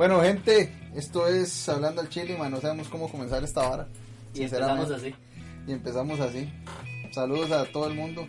[0.00, 2.50] Bueno, gente, esto es Hablando al Chile, man.
[2.50, 3.86] No sabemos cómo comenzar esta vara.
[4.32, 5.14] Y empezamos así.
[5.66, 6.50] Y empezamos así.
[7.12, 8.26] Saludos a todo el mundo.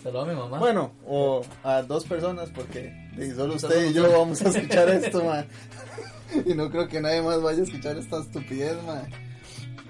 [0.00, 0.60] Saludos a mi mamá.
[0.60, 2.94] Bueno, o a dos personas, porque
[3.34, 5.44] solo usted y yo vamos a escuchar esto, man.
[6.46, 9.10] Y no creo que nadie más vaya a escuchar esta estupidez, man.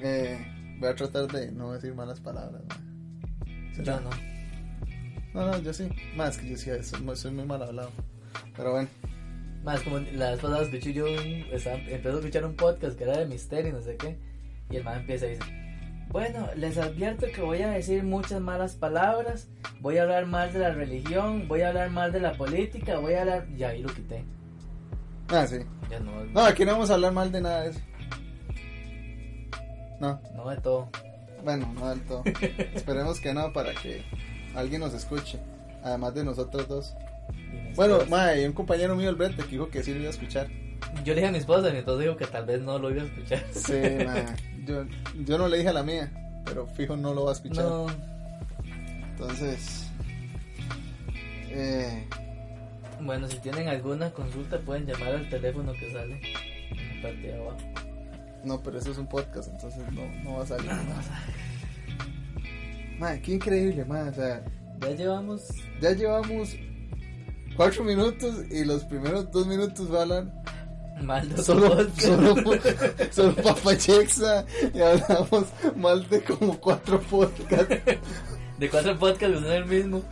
[0.01, 3.85] Eh, voy a tratar de no decir malas palabras, man.
[3.85, 4.11] yo no.
[5.35, 5.91] No, no, yo sí.
[6.17, 6.71] Más que yo sí,
[7.17, 7.91] soy muy mal hablado.
[8.57, 8.89] Pero bueno.
[9.63, 13.05] Más como la vez pasada escuché yo, un, estaba, empecé a escuchar un podcast que
[13.05, 14.19] era de misterio y no sé qué.
[14.71, 15.43] Y el man empieza y dice:
[16.09, 19.49] Bueno, les advierto que voy a decir muchas malas palabras.
[19.81, 21.47] Voy a hablar mal de la religión.
[21.47, 22.99] Voy a hablar mal de la política.
[22.99, 23.47] Voy a hablar.
[23.57, 24.25] Ya ahí lo quité.
[25.29, 25.59] Ah, sí.
[25.91, 26.25] Ya no.
[26.25, 27.81] No, aquí no vamos a hablar mal de nada de eso.
[30.01, 30.89] No, No de todo.
[31.45, 32.23] bueno, no del todo.
[32.75, 34.03] Esperemos que no, para que
[34.57, 35.39] alguien nos escuche.
[35.85, 36.95] Además de nosotros dos.
[37.73, 39.99] Mi Bueno, esposa- mae, y un compañero mío, el Brete, que dijo que sí lo
[40.01, 40.49] iba a escuchar.
[41.05, 43.03] yo le dije a mi esposa y entonces dijo que tal vez no lo iba
[43.03, 43.45] a escuchar.
[43.53, 43.73] Sí,
[44.05, 44.27] mae.
[44.67, 44.85] Yo,
[45.25, 46.13] yo no le dije a la mía,
[46.45, 47.65] pero fijo no lo va a escuchar.
[47.65, 47.87] No.
[49.11, 49.87] Entonces.
[51.51, 52.07] Eh,
[53.01, 56.21] Bueno, si tienen alguna consulta pueden llamar al teléfono que sale
[56.71, 57.57] en la parte de abajo.
[58.45, 60.71] no, pero eso es un podcast, entonces no, no va a salir.
[62.99, 64.09] Mae, qué increíble, mae.
[64.11, 64.43] O sea,
[64.81, 65.49] Ya llevamos
[65.81, 66.55] ya llevamos
[67.57, 70.25] cuatro minutos y los primeros dos minutos va a hablar
[71.03, 72.35] mal de solo, solo,
[73.11, 77.75] solo papachexa y hablamos mal de como cuatro podcasts.
[78.59, 80.03] De cuatro podcasts son el mismo.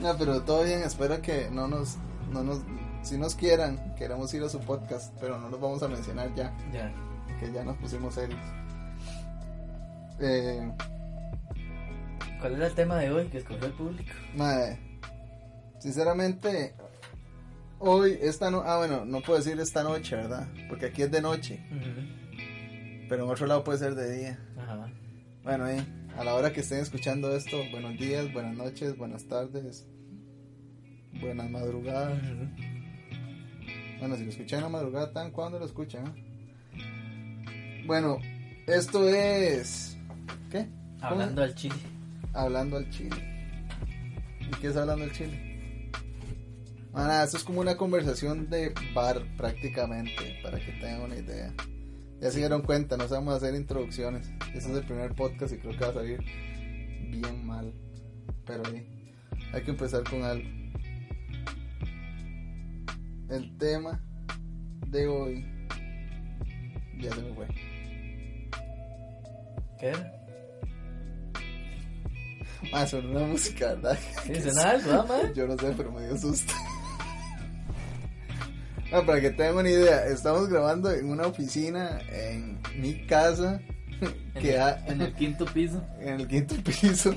[0.00, 1.96] No, pero todo bien, espero que no nos,
[2.30, 2.58] no nos,
[3.02, 6.54] si nos quieran, queremos ir a su podcast, pero no los vamos a mencionar ya,
[6.72, 6.92] Ya.
[7.40, 8.38] que ya nos pusimos serios.
[10.20, 10.70] Eh,
[12.40, 14.10] ¿Cuál era el tema de hoy que escogió el público?
[14.36, 14.78] madre,
[15.78, 16.74] sinceramente,
[17.78, 20.48] hoy, esta no, ah bueno, no puedo decir esta noche, ¿verdad?
[20.68, 21.60] Porque aquí es de noche,
[23.08, 24.38] pero en otro lado puede ser de día.
[24.58, 24.90] Ajá.
[25.42, 25.84] Bueno, eh,
[26.16, 29.86] a la hora que estén escuchando esto, buenos días, buenas noches, buenas tardes,
[31.20, 32.18] buenas madrugadas.
[33.98, 36.06] Bueno, si lo escuchan la madrugada, ¿tan cuándo lo escuchan?
[36.06, 37.84] eh?
[37.86, 38.18] Bueno,
[38.66, 39.96] esto es.
[40.50, 40.66] ¿Qué?
[41.00, 41.76] Hablando al chile.
[42.34, 43.16] Hablando al chile.
[44.40, 45.45] ¿Y qué es hablando al chile?
[46.98, 51.52] Ah, nada, esto es como una conversación de bar prácticamente, para que tengan una idea.
[52.22, 54.30] Ya se dieron cuenta, no sabemos hacer introducciones.
[54.54, 56.20] Este es el primer podcast y creo que va a salir
[57.10, 57.70] bien mal.
[58.46, 58.86] Pero ahí,
[59.52, 60.48] hay que empezar con algo.
[63.28, 64.00] El tema
[64.86, 65.44] de hoy
[66.98, 67.46] ya se me fue.
[69.78, 70.12] ¿Qué era?
[72.72, 73.98] Ah, sonó una música, ¿verdad?
[74.24, 74.32] ¿Sí,
[74.64, 75.34] algo, man?
[75.34, 76.54] Yo no sé, pero me dio susto.
[78.96, 83.60] Ah, para que tengan una idea, estamos grabando en una oficina en mi casa
[84.34, 85.82] En, que el, da en el quinto piso.
[86.00, 87.14] en el quinto piso.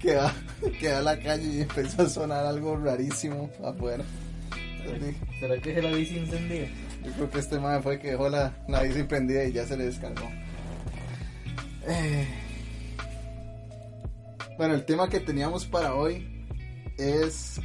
[0.00, 0.34] que, da,
[0.80, 4.04] que da a la calle y empezó a sonar algo rarísimo afuera.
[5.40, 6.66] ¿Será que es la bici encendida?
[7.04, 9.76] Yo creo que este man fue que dejó la, la bici prendida y ya se
[9.76, 10.28] le descargó.
[11.86, 12.26] Eh,
[14.58, 16.44] Bueno, el tema que teníamos para hoy
[16.98, 17.60] es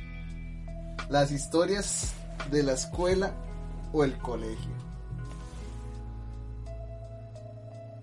[1.10, 2.14] las historias
[2.52, 3.32] de la escuela
[3.92, 4.72] o el colegio.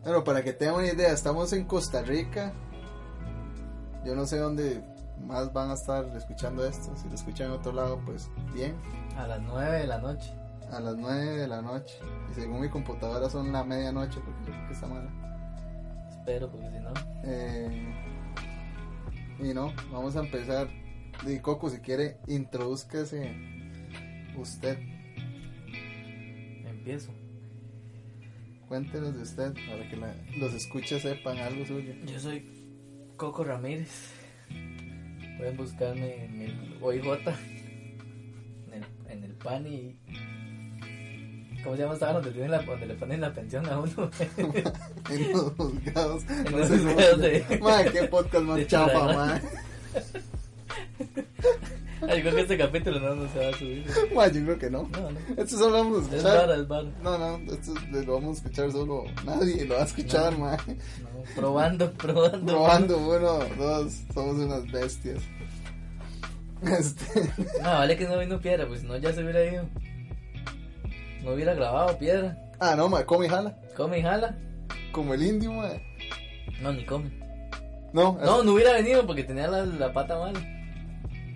[0.02, 2.52] Bueno, para que tengan una idea, estamos en Costa Rica.
[4.04, 4.84] Yo no sé dónde
[5.24, 6.94] más van a estar escuchando esto.
[6.96, 8.76] Si lo escuchan en otro lado, pues bien
[9.16, 10.32] A las 9 de la noche.
[10.70, 11.98] a las 9 de la noche.
[12.30, 15.10] Y según mi computadora son la medianoche porque yo creo que está mala.
[16.10, 16.92] Espero, porque si no.
[17.24, 17.94] Eh,
[19.40, 20.68] y no, vamos a empezar.
[21.26, 23.32] Y Coco, si quiere, introduzcase
[24.36, 24.78] usted.
[26.66, 27.12] Empiezo.
[28.68, 31.92] Cuéntenos de usted para que la- los escuches sepan algo suyo.
[32.04, 32.44] Yo soy
[33.16, 34.12] Coco Ramírez.
[35.38, 37.06] Pueden buscarme en el OIJ.
[37.06, 39.96] En el, en el PAN y.
[41.62, 44.10] ¿Cómo se llama esta donde, tienen la, donde le ponen la pensión a uno?
[45.10, 46.24] En los juzgados.
[46.30, 49.16] En no los juzgados se- de- Madre, qué podcast más de chafa, Churragán.
[49.16, 49.42] madre.
[52.10, 53.84] Ay, creo que este capítulo no, no se va a subir.
[54.14, 54.82] Madre, yo creo que no.
[54.92, 55.18] No, no.
[55.42, 56.36] Esto solo vamos a Es escuchar.
[56.38, 56.88] vara, es vara.
[57.02, 59.04] No, no, esto lo vamos a escuchar solo.
[59.24, 60.56] Nadie lo va a escuchar, No.
[61.34, 62.46] probando, probando.
[62.52, 65.22] Probando, uno, dos, somos unas bestias.
[66.62, 67.22] Este,
[67.62, 69.64] No, vale que no vino piedra, pues no ya se hubiera ido.
[71.22, 72.38] No hubiera grabado piedra.
[72.60, 73.58] ah, no, ma, come y jala.
[73.76, 74.38] Come y jala.
[74.92, 75.68] Como el indio, ma.
[76.62, 77.10] No, ni come.
[77.92, 80.40] No, No, no hubiera venido porque tenía la, la pata mala.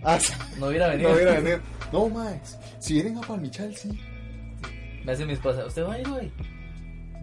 [0.03, 0.19] Ah.
[0.59, 1.09] No hubiera venido.
[1.09, 1.61] No hubiera venido.
[1.93, 2.41] No, mae.
[2.79, 4.01] Si vienen a Palmichal, sí.
[5.05, 6.33] Me hace mi esposa, ¿usted va a ir hoy?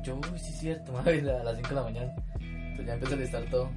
[0.04, 2.16] Yo, sí es cierto, madre, a las 5 de la mañana.
[2.42, 3.72] Entonces ya empecé a listar todo.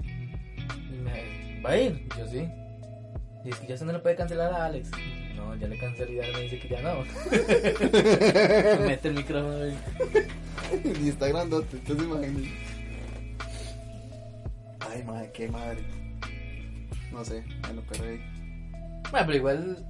[0.92, 2.08] Y me ¿va a ir?
[2.18, 2.48] Yo sí.
[3.44, 4.90] Y es que ya se no le puede cancelar a Alex.
[5.36, 7.04] No, ya le cancelé y ya me dice que ya no.
[8.80, 9.78] Me Mete el micrófono ahí.
[11.00, 12.48] Ni está grandote, entonces imagínate.
[14.80, 15.84] Ay, madre, qué madre.
[17.12, 18.39] No sé, bueno, pero ahí.
[19.10, 19.86] Bueno, pero igual.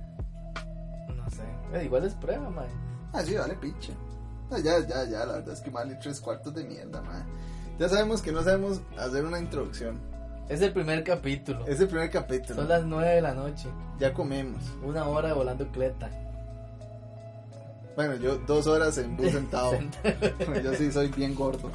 [1.17, 1.85] No sé.
[1.85, 2.67] Igual es prueba, man.
[3.13, 3.93] Ah, sí, vale, pinche.
[4.51, 7.25] Ah, Ya, ya, ya, la verdad es que vale tres cuartos de mierda, madre.
[7.79, 9.99] Ya sabemos que no sabemos hacer una introducción.
[10.49, 11.67] Es el primer capítulo.
[11.67, 12.57] Es el primer capítulo.
[12.57, 13.69] Son las 9 de la noche.
[14.01, 14.63] Ya comemos.
[14.83, 16.11] Una hora volando cleta.
[17.95, 19.73] Bueno, yo dos horas en bus sentado.
[20.63, 21.71] yo sí soy bien gordo.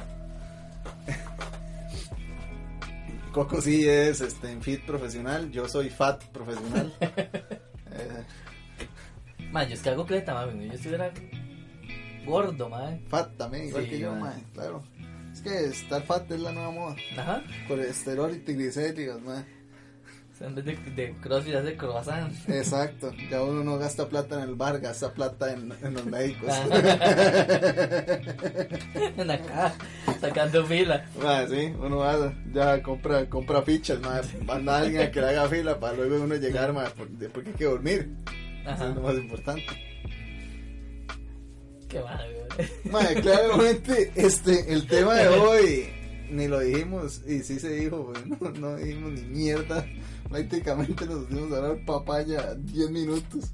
[3.36, 6.90] Coco sí es este, en fit profesional, yo soy fat profesional.
[7.98, 8.24] Eh,
[9.52, 10.66] Man, yo es que hago cleta, mami.
[10.66, 11.10] Yo estuviera
[12.26, 13.00] gordo, man.
[13.08, 14.20] fat también, igual Sí, que yo, man.
[14.20, 14.82] mae, claro.
[15.32, 16.96] Es que estar fat es la nueva moda.
[17.16, 17.42] Ajá.
[17.68, 19.44] Colesterol y triglicéridos, mae.
[20.38, 22.30] En vez de, de crossfit hace croissant.
[22.48, 26.50] Exacto, ya uno no gasta plata en el bar, gasta plata en, en los médicos.
[29.16, 29.74] en acá,
[30.20, 31.06] sacando fila.
[31.22, 35.28] Mae, sí, uno va, ya compra, compra fichas, mae, manda a alguien a que le
[35.28, 38.10] haga fila para luego uno llegar, por- porque hay que dormir.
[38.66, 39.64] Eso es lo más importante.
[41.88, 42.68] Qué madre, güey.
[42.90, 45.88] Mae, claramente, este, el tema de hoy,
[46.30, 49.84] ni lo dijimos, y sí se dijo, güey, no, no dijimos ni mierda.
[50.28, 53.52] Prácticamente nos dimos a hablar papaya 10 minutos.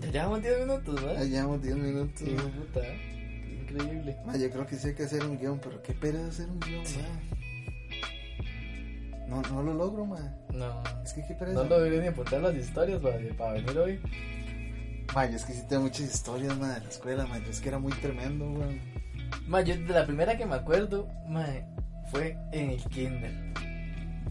[0.00, 1.24] Ya llevamos 10 minutos, Ya ¿verdad?
[1.26, 2.12] llevamos 10 minutos.
[2.16, 2.80] Sí, puta.
[2.80, 4.16] Qué Increíble.
[4.26, 6.60] Mae, yo creo que sí hay que hacer un guion, pero qué pereza hacer un
[6.60, 7.00] guion, Sí.
[9.28, 10.30] No, no lo logro, mae.
[10.52, 10.82] No.
[11.04, 11.62] Es que qué pereza.
[11.62, 14.00] No lo debería ni apuntar las historias para, para venir hoy.
[15.14, 17.42] Mae, yo es que sí tengo muchas historias, mae, de la escuela, mae.
[17.42, 18.78] Yo es que era muy tremendo, weón.
[19.46, 21.46] Ma, yo de la primera que me acuerdo, ma,
[22.12, 23.32] fue en el kinder.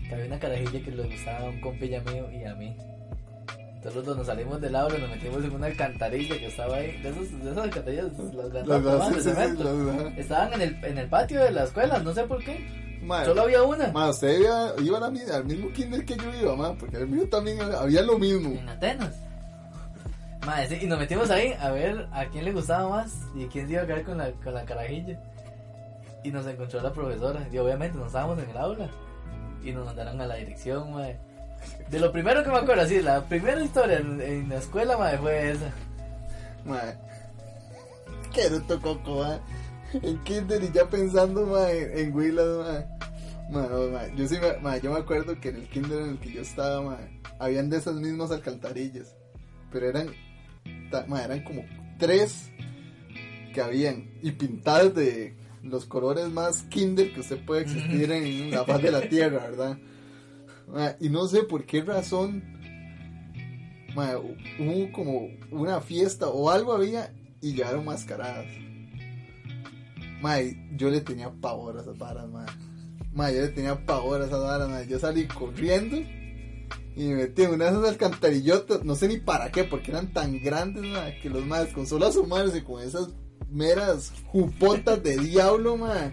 [0.08, 2.78] Que había una carajilla que le gustaba a un compilla mío y a mí.
[3.76, 6.76] Entonces los dos nos salimos del aula y nos metimos en una alcantarilla que estaba
[6.78, 7.02] ahí.
[7.02, 8.06] De, esos, de esas alcantarillas,
[8.68, 10.08] las ma, sí, de cemento.
[10.16, 13.00] Estaban en el, en el patio de la escuela, no sé por qué.
[13.02, 13.92] Mae, Solo había una.
[13.92, 17.08] mae, usted iba, iba a la al mismo kinder que yo iba, mae, porque el
[17.08, 18.52] mío también había lo mismo.
[18.52, 19.16] En Atenas.
[20.46, 23.66] Ma, sí, y nos metimos ahí a ver a quién le gustaba más y quién
[23.66, 25.20] se iba a quedar con la, con la carajilla.
[26.24, 27.48] Y nos encontró la profesora.
[27.52, 28.90] Y obviamente no estábamos en el aula.
[29.64, 31.20] Y nos mandaron a la dirección, mae.
[31.90, 35.52] De lo primero que me acuerdo, así, la primera historia en, la escuela, mae, fue
[35.52, 35.72] esa.
[36.66, 36.98] Mae.
[38.34, 39.40] Qué bruto coco, mae.
[39.94, 42.86] En kinder y ya pensando, mae, en Willas.
[43.50, 46.20] Mae, no, mae, Yo sí, mae, yo me acuerdo que en el kinder en el
[46.20, 49.16] que yo estaba, mae, habían de esas mismas alcantarillas.
[49.72, 50.10] Pero eran,
[51.08, 51.64] mae, eran como
[52.00, 52.50] tres
[53.54, 54.10] que habían.
[54.22, 58.92] Y pintadas de los colores más kinder que usted puede existir en la faz de
[58.92, 59.78] la tierra, ¿verdad?
[61.00, 62.44] Y no sé por qué razón
[64.60, 68.48] hubo como una fiesta o algo había y llegaron mascaradas.
[70.22, 72.28] Mae, yo le tenía pavor a esas varas.
[73.14, 74.88] Mae, yo le tenía pavor a esas varas.
[74.88, 75.98] Yo salí corriendo
[76.96, 80.12] y me metí en una de esas alcantarillotas, no sé ni para qué, porque eran
[80.12, 80.84] tan grandes,
[81.22, 83.10] que los maes con solo asomarse con esas
[83.50, 86.12] meras jupotas de diablo, mae.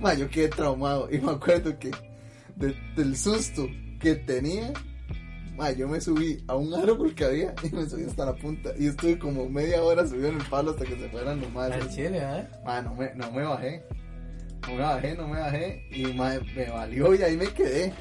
[0.00, 1.90] Mae, yo quedé traumado y me acuerdo que
[2.56, 3.66] de- del susto
[4.00, 4.72] que tenía,
[5.56, 8.70] Ma, yo me subí a un árbol que había y me subí hasta la punta.
[8.78, 11.70] Y estuve como media hora subido en el palo hasta que se fueran los más.
[11.94, 12.48] chile, ¿eh?
[12.64, 13.84] Ma, no me, no me bajé.
[14.66, 15.86] No me bajé, no me bajé.
[15.92, 17.92] Y ma, me valió y ahí me quedé.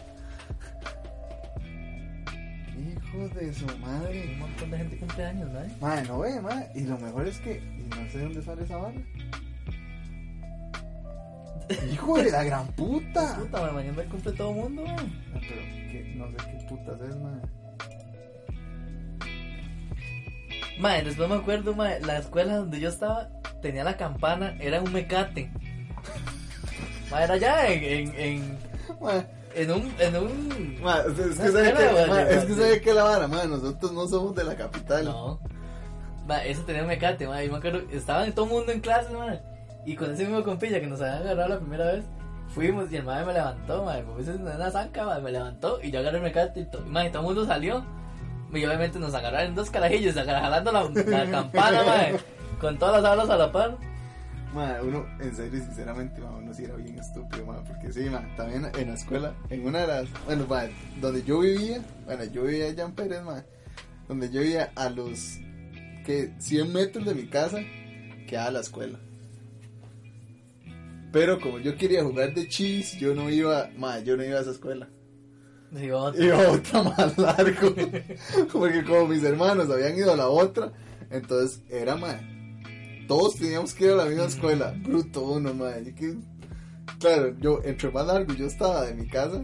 [3.12, 4.30] De su madre.
[4.34, 5.60] Un montón de gente cumple años, ¿no?
[5.82, 6.63] Ma, no ve, ma.
[6.74, 7.58] Y lo mejor es que.
[7.58, 8.96] Y no sé dónde sale esa vara.
[11.91, 13.36] Hijo de la gran puta.
[13.39, 14.84] Puta, ma, mañana cumple todo el mundo,
[15.34, 17.41] pero que, no sé qué putas es, ma.
[20.80, 23.30] Mae, después me acuerdo, mae, la escuela donde yo estaba
[23.62, 25.51] tenía la campana, era un mecate.
[27.12, 28.58] Mae, era allá en, en, en,
[29.55, 30.81] en un, en un...
[30.81, 33.43] Ma, es, es que sabe que, ma, ma, es que sabe que la vara, ma,
[33.46, 35.05] nosotros no somos de la capital.
[35.05, 35.39] No.
[36.46, 39.41] Eso tenía un mecate, y me acuerdo, estaban todo el mundo en clase, mae.
[39.86, 42.05] Y con ese mismo compilla que nos habían agarrado la primera vez,
[42.53, 45.79] fuimos y el mae me levantó, mae, me puse en una zanca, mae, me levantó
[45.84, 47.84] y yo agarré el mecate y, to- mae, todo el mundo salió.
[48.53, 52.15] Y obviamente nos agarraron dos carajillos, agar- jalando la, la campana, mae,
[52.62, 53.75] con todas las alas a la par.
[54.53, 58.22] Ma, uno, en serio, sinceramente, ma, uno sí era bien estúpido, ma, porque sí, ma,
[58.36, 60.63] también en la escuela, en una de las, bueno, ma,
[61.00, 63.46] donde yo vivía, bueno, yo vivía allá en Pérez, ma,
[64.10, 65.39] donde yo vivía a los,
[66.05, 67.60] que 100 metros de mi casa,
[68.27, 69.00] quedaba la escuela.
[71.13, 74.41] Pero como yo quería jugar de chis, yo no iba, ma, yo no iba a
[74.41, 74.89] esa escuela.
[76.17, 77.74] Iba a otra más largo.
[78.51, 80.74] Porque como mis hermanos habían ido a la otra,
[81.10, 82.20] entonces era, ma,
[83.12, 84.74] todos teníamos que ir a la misma escuela.
[84.77, 85.72] Bruto uno, ma.
[85.86, 86.15] y que-
[86.98, 89.44] claro, yo, entre más largo yo estaba de mi casa,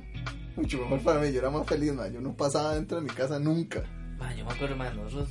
[0.56, 1.34] mucho mejor para mí.
[1.34, 2.08] Yo era más feliz, ma.
[2.08, 3.84] Yo no pasaba dentro de mi casa nunca.
[4.18, 5.28] Ma, yo me acuerdo, ma, nosotros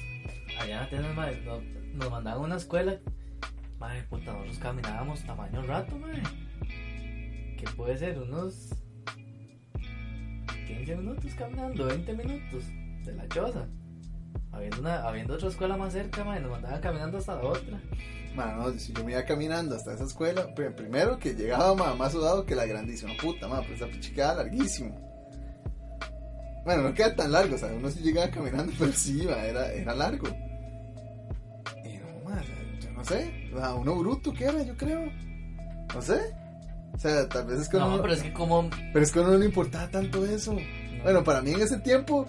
[0.61, 1.63] allá en Atenas, ma, no-
[1.95, 3.01] nos mandaban a una escuela.
[3.79, 6.23] Madre puta, nosotros caminábamos tamaño rato, madre.
[7.57, 8.19] ¿Qué puede ser?
[8.19, 8.69] Unos
[10.67, 12.65] 15 minutos caminando, 20 minutos
[13.07, 13.67] de la choza.
[14.57, 17.81] Habiendo, una, habiendo otra escuela más cerca, madre, nos mandaban caminando hasta la otra.
[18.35, 21.95] Ma, no, si yo me iba caminando hasta esa escuela, pri- primero que llegaba ma,
[21.95, 24.95] más sudado que la grandísima puta, ma, pues esa quedaba larguísimo.
[26.65, 29.95] Bueno, no queda tan largo, o sea, uno sí llegaba caminando, pero sí, era, era
[29.95, 30.27] largo.
[31.85, 32.43] Y no, ma,
[32.81, 35.11] yo no sé, o sea, uno bruto que era, yo creo.
[35.95, 36.21] No sé.
[36.95, 38.69] O sea, tal vez es que No, uno- pero es que como...
[38.93, 40.57] pero es que a uno no le importaba tanto eso.
[41.03, 42.27] Bueno, para mí en ese tiempo,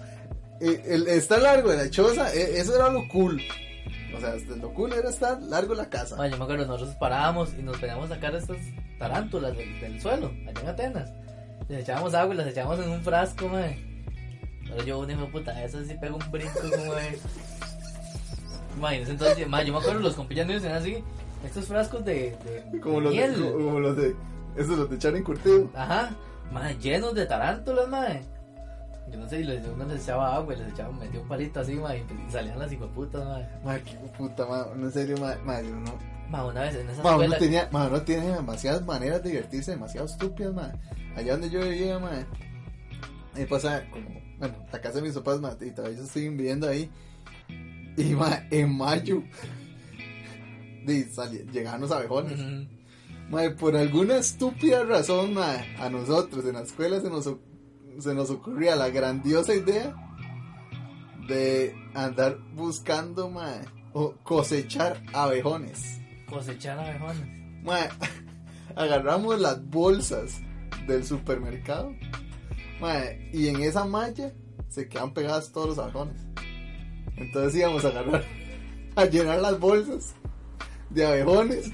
[0.60, 3.40] eh, el estar largo de la choza, eh, eso era lo cool.
[4.16, 6.16] O sea, lo cool era estar largo la casa.
[6.16, 8.56] Ma, yo me acuerdo, nosotros parábamos y nos veníamos a sacar estas
[8.98, 11.10] tarántulas del, del suelo, allá en Atenas.
[11.68, 13.78] Les echábamos agua y las echábamos en un frasco, madre.
[14.64, 17.18] Pero yo, un hijo de puta, eso sí pega un brinco de.
[18.76, 21.02] Imagínense entonces, ma, yo me acuerdo, los compillas míos eran así,
[21.44, 22.36] estos frascos de,
[22.72, 23.34] de, Como de los, de, miel.
[23.34, 24.16] como, como los de.
[24.56, 25.70] Esos los de echar en curtido.
[25.74, 26.10] Ajá,
[26.80, 28.22] llenos de tarántulas, madre.
[29.10, 31.60] Yo no sé, y les, uno les echaba agua y les echaba, metía un palito
[31.60, 33.48] así, ma, y, y salían las hijueputas, madre.
[33.64, 34.70] Madre, qué puta, madre.
[34.76, 35.40] No, en serio, madre.
[35.44, 35.94] madre uno,
[36.30, 37.38] Ma, una vez en esa madre, uno escuela.
[37.38, 40.78] tenía, madre, uno tiene demasiadas maneras de divertirse, demasiado estúpidas, madre.
[41.16, 42.26] Allá donde yo vivía, madre.
[43.34, 46.90] Ahí pasa como, bueno, la casa de mis papás, madre, y todavía siguen viviendo ahí.
[47.96, 49.22] Y, madre, en mayo.
[50.84, 52.38] de, salí- llegaban los abejones.
[52.38, 52.66] Ujú.
[53.30, 57.26] Mae, por alguna estúpida razón, mae, a nosotros en la escuela se nos,
[57.98, 59.94] se nos ocurría la grandiosa idea
[61.26, 63.60] de andar buscando, mae,
[63.92, 66.00] o cosechar abejones.
[66.28, 67.26] Cosechar abejones.
[67.62, 67.88] Mae,
[68.76, 70.40] agarramos las bolsas
[70.86, 71.92] del supermercado,
[72.80, 74.32] mae, y en esa malla
[74.68, 76.22] se quedan pegadas todos los abejones.
[77.16, 78.24] Entonces íbamos a agarrar,
[78.96, 80.14] a llenar las bolsas
[80.90, 81.72] de abejones,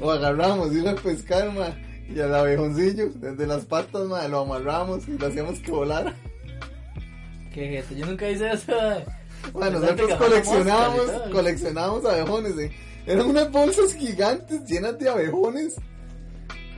[0.00, 5.08] o agarramos, ir a pescar, mae, y al abejoncillo, desde las patas, mae, lo amarramos
[5.08, 6.14] y lo hacíamos que volara.
[7.52, 8.72] Que gente, yo nunca hice eso.
[8.72, 9.04] mae.
[9.52, 12.72] Bueno, nosotros coleccionábamos, coleccionábamos abejones, eh.
[13.06, 15.76] Eran unas bolsas gigantes llenas de abejones.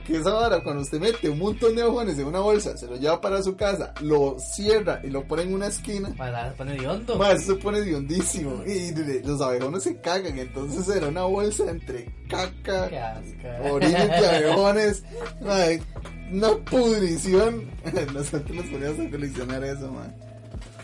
[0.05, 2.95] Que esa vara, cuando usted mete un montón de abejones en una bolsa, se lo
[2.95, 6.13] lleva para su casa, lo cierra y lo pone en una esquina.
[6.15, 7.17] Para se pone de hondo.
[7.17, 8.63] Ma, eso se pone de hondísimo.
[8.65, 8.91] Y
[9.23, 10.37] los abejones se cagan.
[10.37, 13.19] Entonces era una bolsa entre caca,
[13.71, 15.03] orines de abejones.
[15.41, 15.55] ma,
[16.31, 17.65] una pudrición.
[18.13, 20.15] Nosotros nos poníamos a coleccionar eso, man.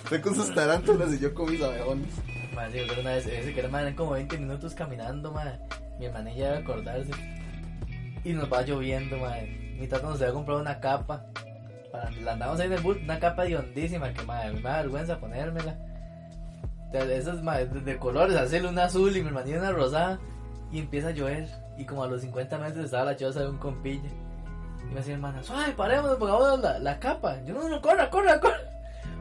[0.03, 2.07] Usted con sus tarántulas y yo con mis abejones.
[2.55, 5.59] Madre, yo recuerdo una vez, ese que era madre, eran como 20 minutos caminando, madre.
[5.99, 7.11] Mi hermanilla debe acordarse.
[8.23, 9.75] Y nos va lloviendo, madre.
[9.79, 11.25] Mi tata nos había comprado una capa.
[11.91, 14.77] Para, la andamos ahí en el bus, una capa de hondísima que madre, me da
[14.77, 15.75] vergüenza ponérmela.
[16.93, 20.19] Esas madre, de, colores, hacerle una azul y mi hermanilla una rosada.
[20.71, 21.47] Y empieza a llover.
[21.77, 24.09] Y como a los 50 metros estaba la choza de un compilla.
[24.83, 27.41] Y me decía hermana, suave, parémonos, pongamos la, la capa.
[27.43, 28.59] Yo no, no, corra, corra, corra.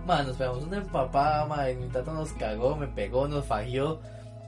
[0.06, 1.78] Man, nos pegamos una empapada, man.
[1.78, 4.00] Mi tata nos cagó, me pegó, nos fagió.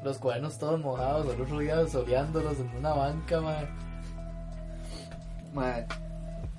[0.03, 3.92] Los cuadernos todos mojados, los ruidos soleándolos en una banca, man.
[5.53, 5.87] Ma,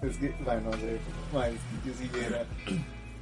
[0.02, 1.00] es que, bueno, no sé.
[1.34, 2.46] Ma, es que yo sí era.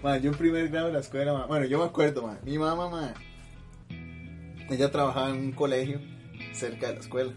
[0.04, 2.90] Ma, yo en primer grado de la escuela, bueno, yo me acuerdo, ma, mi mamá,
[2.90, 3.14] ma,
[4.70, 6.02] ella trabajaba en un colegio
[6.54, 7.34] cerca de la escuela.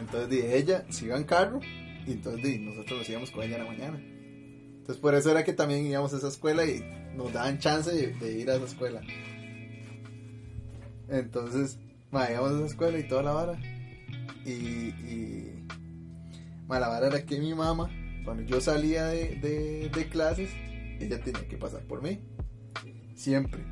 [0.00, 1.60] Entonces, di, ella se iba en carro
[2.06, 3.98] y entonces di, nosotros nos íbamos con ella en la mañana.
[3.98, 6.84] Entonces, por eso era que también íbamos a esa escuela y
[7.16, 9.00] nos daban chance de, ir a esa escuela.
[11.08, 11.78] Entonces,
[12.10, 13.58] ma, íbamos a esa escuela y toda la vara.
[14.44, 15.59] Y, y
[16.70, 17.90] ma, la vara era que mi mamá,
[18.24, 20.50] cuando yo salía de, de, clases,
[21.00, 22.20] ella tenía que pasar por mí.
[23.16, 23.64] Siempre.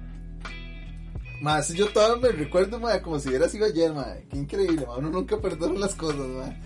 [1.40, 4.16] Más yo todavía me recuerdo, ma, como si hubiera sido ayer, ma.
[4.28, 4.84] Qué increíble.
[4.98, 6.56] Uno nunca perdona las cosas, ma.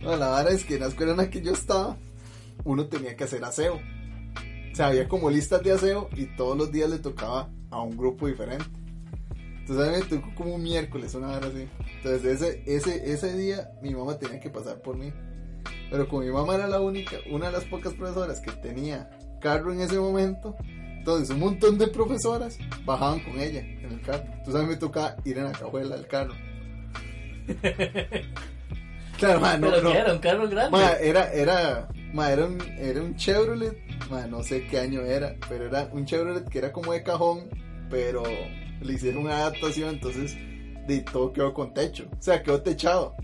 [0.00, 1.98] No, es que en la escuela en la que yo estaba,
[2.64, 3.74] uno tenía que hacer aseo.
[3.74, 7.98] O sea, había como listas de aseo y todos los días le tocaba a un
[7.98, 8.64] grupo diferente.
[9.60, 11.68] Entonces a mí me tocó como un miércoles, una hora así.
[11.96, 15.12] Entonces ese, ese, ese día mi mamá tenía que pasar por mí.
[15.90, 19.72] Pero como mi mamá era la única, una de las pocas profesoras que tenía carro
[19.72, 20.56] en ese momento,
[20.98, 24.24] entonces un montón de profesoras bajaban con ella en el carro.
[24.26, 26.34] Entonces a mí me tocaba ir en la cajuela del carro.
[29.20, 29.92] Claro, ma, no, ¿Pero no.
[29.92, 30.12] qué era?
[30.14, 30.70] ¿Un carro grande?
[30.70, 33.76] Ma, era, era, ma, era, un, era un Chevrolet,
[34.30, 37.50] no sé qué año era, pero era un Chevrolet que era como de cajón,
[37.90, 38.22] pero
[38.80, 40.34] le hicieron una adaptación, entonces
[40.86, 43.14] de todo quedó con techo, o sea, quedó techado.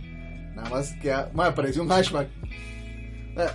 [0.54, 2.28] Nada más que, ma, parecía un hatchback.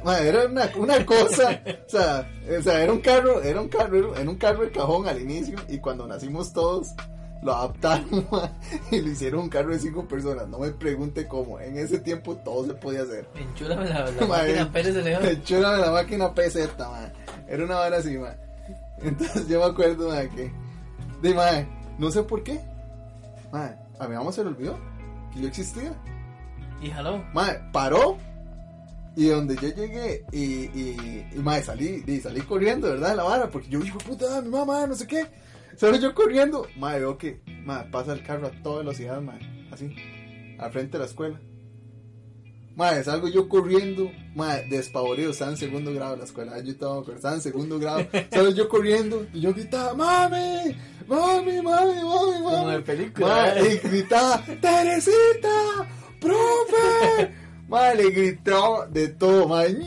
[0.03, 4.15] Ma, era una, una cosa, o sea, o sea, era un carro, era un carro,
[4.15, 6.93] era un carro de cajón al inicio, y cuando nacimos todos,
[7.41, 8.27] lo adaptaron
[8.91, 10.47] y le hicieron un carro de cinco personas.
[10.47, 11.59] No me pregunte cómo.
[11.59, 13.27] En ese tiempo todo se podía hacer.
[13.35, 15.43] Enchúlame la, la máquina de.
[15.43, 16.69] Chula de la máquina PZ.
[17.47, 18.37] Era una vara así, man.
[19.01, 20.51] Entonces yo me acuerdo, man, que.
[21.21, 22.59] De, no sé por qué.
[23.51, 24.77] Man, a mi mamá se le olvidó
[25.33, 25.93] que yo existía.
[26.81, 27.23] Y jaló.
[27.33, 28.17] Man, paró.
[29.15, 33.09] Y donde yo llegué y, y, y man, salí, y salí corriendo, ¿verdad?
[33.09, 35.27] De la vara, porque yo digo, puta, mi mamá, no sé qué.
[35.75, 36.65] Salí yo corriendo.
[36.77, 39.39] Man, veo que, man, pasa el carro a toda velocidad, man.
[39.71, 39.93] Así,
[40.59, 41.41] al frente de la escuela.
[42.75, 47.03] Madre, salgo yo corriendo, madre, despavorido, estaba en segundo grado de la escuela, yo estaba,
[47.03, 50.73] pero estaba en segundo grado, salgo yo corriendo y yo gritaba, mami,
[51.05, 52.71] mami, mami, mami, Como mami.
[52.71, 53.27] de película.
[53.27, 55.89] Madre, y gritaba, Teresita,
[56.21, 57.40] profe.
[57.71, 59.77] Madre, le gritaba de todo, madre.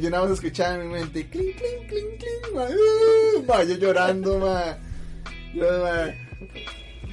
[0.00, 3.74] Yo nada más escuchaba en mi mente, clink, clink, clink, clink, madre, uh, madre, yo
[3.78, 4.76] llorando, madre.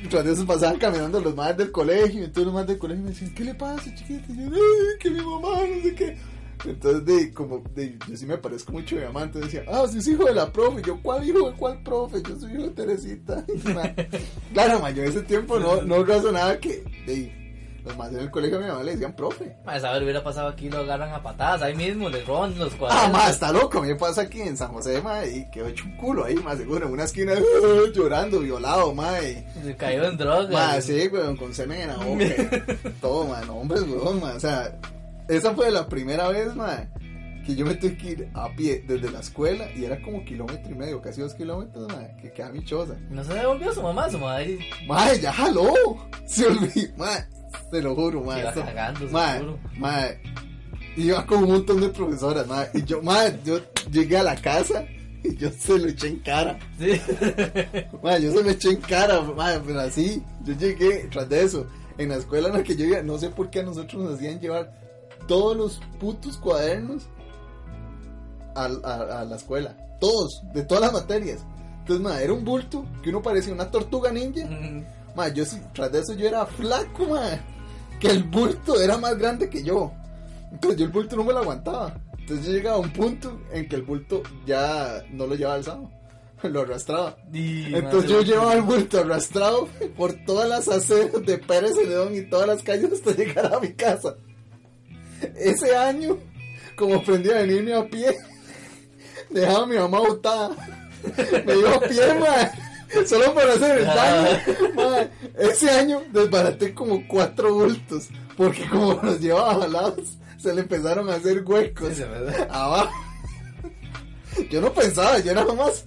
[0.08, 3.34] Yo, pasaban caminando los madres del colegio, y entonces los madres del colegio me decían,
[3.34, 4.32] ¿qué le pasa, chiquita?
[4.32, 6.18] Y yo, "Ay, que mi mamá, no sé qué.
[6.65, 9.88] Entonces, de, como, de, yo sí me parezco mucho a mi mamá, entonces decía, ah,
[9.89, 10.84] si es hijo de la profe.
[10.86, 12.22] Yo, ¿cuál hijo de cuál profe?
[12.22, 13.44] Yo soy hijo de Teresita.
[14.53, 17.38] Claro, ma, yo en ese tiempo no, no razonaba que, de,
[17.84, 19.56] los madres del colegio a mi mamá le decían profe.
[19.66, 22.78] A saber, hubiera pasado aquí, lo agarran a patadas ahí mismo, le roban los Ah,
[22.78, 23.12] cuadros.
[23.12, 25.86] ma, está loco, a mí me pasa aquí en San José, ma, y quedó hecho
[25.86, 29.46] un culo ahí, más seguro, en una esquina, uh, llorando, violado, ma, y...
[29.64, 30.50] Se cayó en drogas.
[30.52, 32.66] Ma, sí, weón, con semen en la boca.
[33.02, 34.34] todo, man, no, hombre, weón, ma.
[34.34, 34.78] O sea,
[35.28, 36.86] esa fue la primera vez, ma,
[37.46, 40.70] que yo me tuve que ir a pie desde la escuela y era como kilómetro
[40.72, 42.96] y medio, casi dos kilómetros, ma, que queda mi choza.
[43.10, 45.74] No se devolvió su mamá, su mamá ahí Ma, ya jaló.
[46.28, 47.26] Se olvidó, ma,
[47.71, 48.39] te lo juro, ma.
[48.39, 49.60] iba cagando, ma, seguro.
[49.77, 50.05] ma,
[50.97, 53.60] iba con un montón de profesoras, ma, y yo, ma, yo
[53.91, 54.86] llegué a la casa
[55.23, 56.58] y yo se lo eché en cara.
[56.79, 56.91] Sí.
[58.03, 61.67] Ma, yo se me eché en cara, ma, pero así, yo llegué tras de eso.
[61.97, 64.13] En la escuela en la que yo iba, no sé por qué a nosotros nos
[64.15, 64.71] hacían llevar
[65.27, 67.10] todos los putos cuadernos
[68.55, 69.75] a, a- a la escuela.
[69.99, 71.39] Todos, de todas las materias.
[71.79, 74.45] Entonces, ma, era un bulto que uno parecía una tortuga ninja.
[74.45, 74.84] Mm,
[75.15, 77.32] Ma, yo tras de eso yo era flaco, ma.
[78.00, 79.94] Que el bulto era más grande que yo.
[80.52, 82.00] Entonces yo el bulto no me lo aguantaba.
[82.18, 85.90] Entonces yo llegaba a un punto en que el bulto ya no lo llevaba alzado.
[86.44, 87.18] Lo arrastraba.
[87.34, 92.22] y Entonces yo llevaba el bulto arrastrado por todas las aceras de Pérez Celedón y
[92.22, 94.16] todas las calles hasta llegar a mi casa.
[95.36, 96.18] Ese año,
[96.78, 98.18] como aprendí a venirme a pie,
[99.30, 100.56] dejaba a mi mamá botada.
[101.46, 102.52] Me iba a pie, ma,
[103.06, 104.39] solo para hacer el daño.
[104.75, 105.08] ma.
[105.38, 111.15] Ese año desbaraté como cuatro bultos, porque como los llevaba jalados, se le empezaron a
[111.15, 112.04] hacer huecos Sí,
[112.49, 112.93] abajo.
[114.49, 115.86] Yo no pensaba, yo nada más.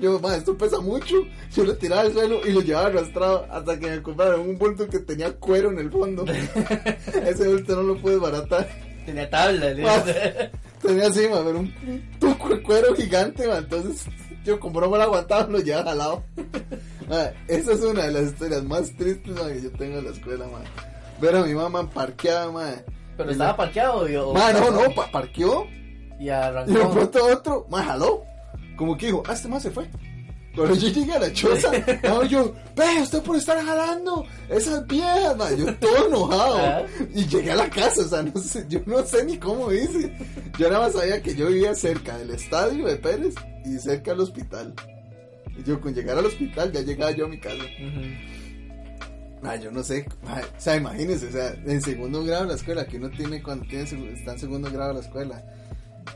[0.00, 1.16] Yo, esto pesa mucho.
[1.54, 4.88] Yo lo tiraba al suelo y lo llevaba arrastrado hasta que me compraron un bulto
[4.88, 6.24] que tenía cuero en el fondo.
[7.26, 8.68] Ese bulto no lo pude baratar.
[9.04, 9.74] Tenía tabla.
[9.78, 10.04] Ma,
[10.80, 11.72] Tenía así, ma, pero un,
[12.18, 13.58] tuco de cuero gigante, ma.
[13.58, 14.06] Entonces,
[14.44, 16.22] yo como no me lo aguantaba, lo llevaba jalado.
[17.08, 20.46] Ma, esa es una de las historias más tristes que yo tengo en la escuela,
[20.46, 20.60] ma.
[21.20, 22.70] Ver a mi mamá parqueada, ma.
[23.16, 24.08] Pero estaba parqueado.
[24.08, 25.66] y- o- Ma, no, no, pa- parqueó
[26.18, 26.90] Y y de arrancó.
[26.92, 28.22] pronto otro, más jaló.
[28.76, 29.90] Como que dijo, ah, este más se fue.
[30.54, 31.70] Cuando yo llegué a la choza,
[32.02, 34.84] no, yo, ve, usted por estar jalando esas
[35.36, 35.50] ma.
[35.52, 36.56] yo todo enojado.
[36.56, 36.82] Ajá.
[37.14, 40.14] Y llegué a la casa, o sea, no sé, yo no sé ni cómo hice.
[40.58, 43.34] Yo nada más sabía que yo vivía cerca del estadio de Pérez
[43.64, 44.74] y cerca del hospital.
[45.58, 47.62] Y yo con llegar al hospital ya llegaba yo a mi casa.
[49.42, 52.86] Ah, yo no sé, o sea, imagínense, o sea, en segundo grado de la escuela,
[52.86, 55.42] que uno tiene cuando tiene, está en segundo grado de la escuela.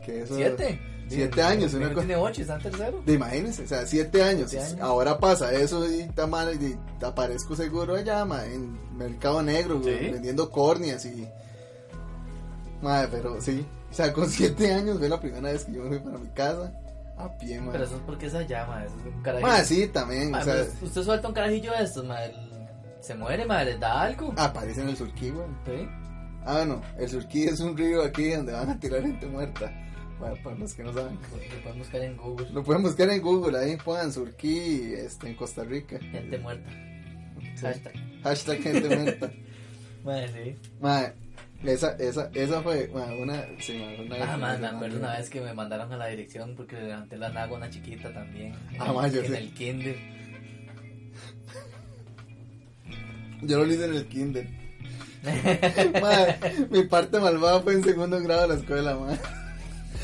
[0.05, 0.79] Que eso, ¿Siete?
[1.09, 2.01] Siete años, una cosa.
[2.07, 3.03] tiene ocho, está en tercero.
[3.07, 4.51] De imagínense, o sea, siete años.
[4.51, 4.81] Siete años.
[4.81, 9.81] Ahora pasa eso y está mal y te aparezco seguro allá, ma, en Mercado Negro,
[9.81, 10.11] güey, Sí.
[10.11, 11.29] vendiendo córneas y.
[12.83, 13.65] Madre, pero sí.
[13.91, 16.29] O sea, con siete años fue la primera vez que yo me fui para mi
[16.31, 16.73] casa
[17.17, 17.73] A pie, ma.
[17.73, 19.49] Pero eso es porque esa llama, eso es un carajillo.
[19.49, 20.31] Ma, sí, también.
[20.31, 22.35] Ma, o sea, pues, usted suelta un carajillo de estos, ma, el-
[23.01, 24.35] se muere, ma, les da algo.
[24.37, 25.47] aparece en el surquí, güey.
[25.65, 25.89] Sí.
[26.45, 29.73] Ah, no, el surquí es un río aquí donde van a tirar gente muerta.
[30.19, 31.15] Para, para los que no saben.
[31.15, 32.47] Lo pueden buscar en Google.
[32.53, 35.99] Lo pueden buscar en Google, ahí pongan surquí este, en Costa Rica.
[35.99, 36.71] Gente muerta.
[37.55, 37.67] Sí.
[37.67, 37.93] Hashtag.
[38.23, 39.31] Hashtag gente muerta.
[40.05, 40.57] Madre, sí.
[40.81, 41.13] Ma,
[41.65, 43.45] esa, esa, esa fue ma, una.
[43.59, 46.07] Sí, ma, fue una Ah, man, me acuerdo una vez que me mandaron a la
[46.07, 48.55] dirección porque le levanté la naga a una chiquita también.
[48.79, 49.97] Ah, man, yo en el kinder.
[53.43, 54.49] Yo lo hice en el kinder.
[56.01, 56.13] Ma,
[56.71, 59.19] mi parte malvada fue en segundo grado de la escuela, ma.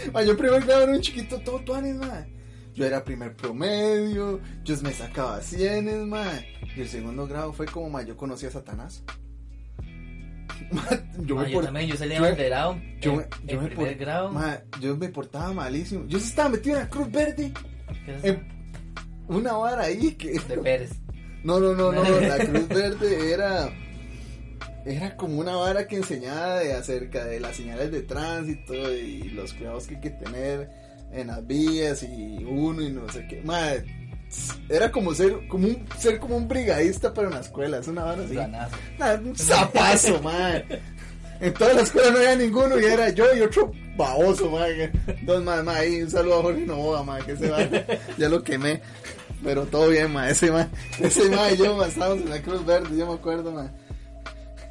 [0.12, 2.26] Ma, yo en primer grado era un chiquito todo tuanes, ma.
[2.74, 6.24] Yo era primer promedio, yo me sacaba cienes, ma.
[6.74, 9.02] Y el segundo grado fue como, ma, yo conocí a Satanás.
[10.70, 10.82] Ma,
[11.18, 13.68] yo Ma, me yo por- también, yo salí yo- abanderado yo me- yo en me
[13.70, 14.30] primer por- grado.
[14.32, 16.06] ma, yo me portaba malísimo.
[16.06, 17.52] Yo estaba metido en la Cruz Verde.
[19.28, 20.38] Una vara ahí que...
[20.38, 20.90] De Pérez.
[21.44, 23.70] No, no, no, no, la Cruz Verde era
[24.84, 29.52] era como una vara que enseñaba de acerca de las señales de tránsito y los
[29.52, 30.70] cuidados que hay que tener
[31.12, 33.42] en las vías y uno y no sé qué.
[33.42, 33.84] Madre,
[34.68, 38.24] era como ser como un ser como un brigadista para una escuela, es una vara
[38.24, 38.34] así.
[38.98, 40.80] Nah, un zapazo, madre.
[41.40, 44.92] En toda la escuela no había ninguno y era yo y otro baboso, madre.
[45.22, 46.04] Dos más, madre.
[46.04, 47.58] Un saludo a Jorge Novoa, madre, que se va.
[48.16, 48.80] Ya lo quemé.
[49.42, 50.32] Pero todo bien, madre.
[50.32, 53.50] Ese madre, ese madre y yo, madre, estábamos en la Cruz Verde, yo me acuerdo,
[53.50, 53.70] madre.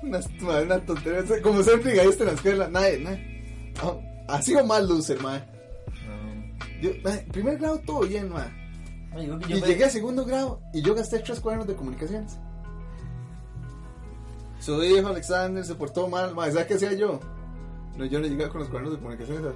[0.02, 0.20] Una,
[0.62, 1.42] una tontería.
[1.42, 3.74] Como ser brigadista en la escuela, nadie, nadie.
[3.82, 5.46] No, ha sido más loser, madre.
[6.08, 6.82] No.
[6.82, 6.92] Yo,
[7.32, 11.40] primer grado todo bien, yo yo Y llegué a segundo grado y yo gasté tres
[11.40, 12.38] cuadernos de comunicaciones.
[14.60, 16.36] Su hijo Alexander se portó mal.
[16.36, 17.20] ma, ¿Sabes qué hacía yo?
[17.98, 19.54] No, yo no llegaba con los cuadernos de comunicaciones.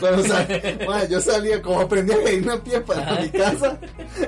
[0.00, 3.78] Bueno, o sea, yo salía como aprendí a ir a pie para mi casa.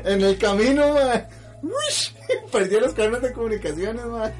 [0.04, 1.26] En el camino, ma,
[1.62, 2.14] ¡wish!
[2.52, 4.04] perdí los cuadernos de comunicaciones.
[4.06, 4.30] Ma.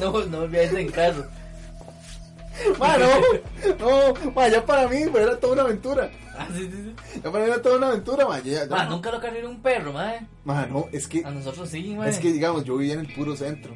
[0.00, 1.24] No, no irse en carro.
[2.78, 6.10] Ma, no, ya para mí ma, era toda una aventura.
[6.36, 7.20] Ah, sí, sí, sí.
[7.22, 8.26] Ya para mí era toda una aventura.
[8.26, 8.90] Ma, ya- ya Ma, no.
[8.92, 10.26] nunca lo cargaron un perro, madre.
[10.44, 12.10] Ma, no, es que A nosotros sí, madre.
[12.10, 13.74] Es que digamos, yo vivía en el puro centro.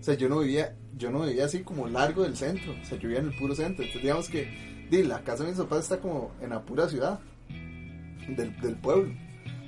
[0.00, 2.72] O sea, yo no vivía, yo no vivía así como largo del centro.
[2.72, 3.82] O sea, yo vivía en el puro centro.
[3.84, 7.20] Entonces, digamos que di, la casa de mis papás está como en la pura ciudad
[7.48, 9.12] del, del pueblo.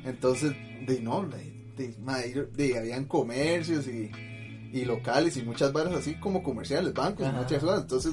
[0.04, 0.52] Entonces,
[0.86, 1.57] di, no, di,
[2.00, 4.10] ma, di, di, habían comercios y,
[4.72, 7.40] y locales y muchas barras así como comerciales, bancos Ajá.
[7.40, 7.82] muchas cosas.
[7.82, 8.12] Entonces,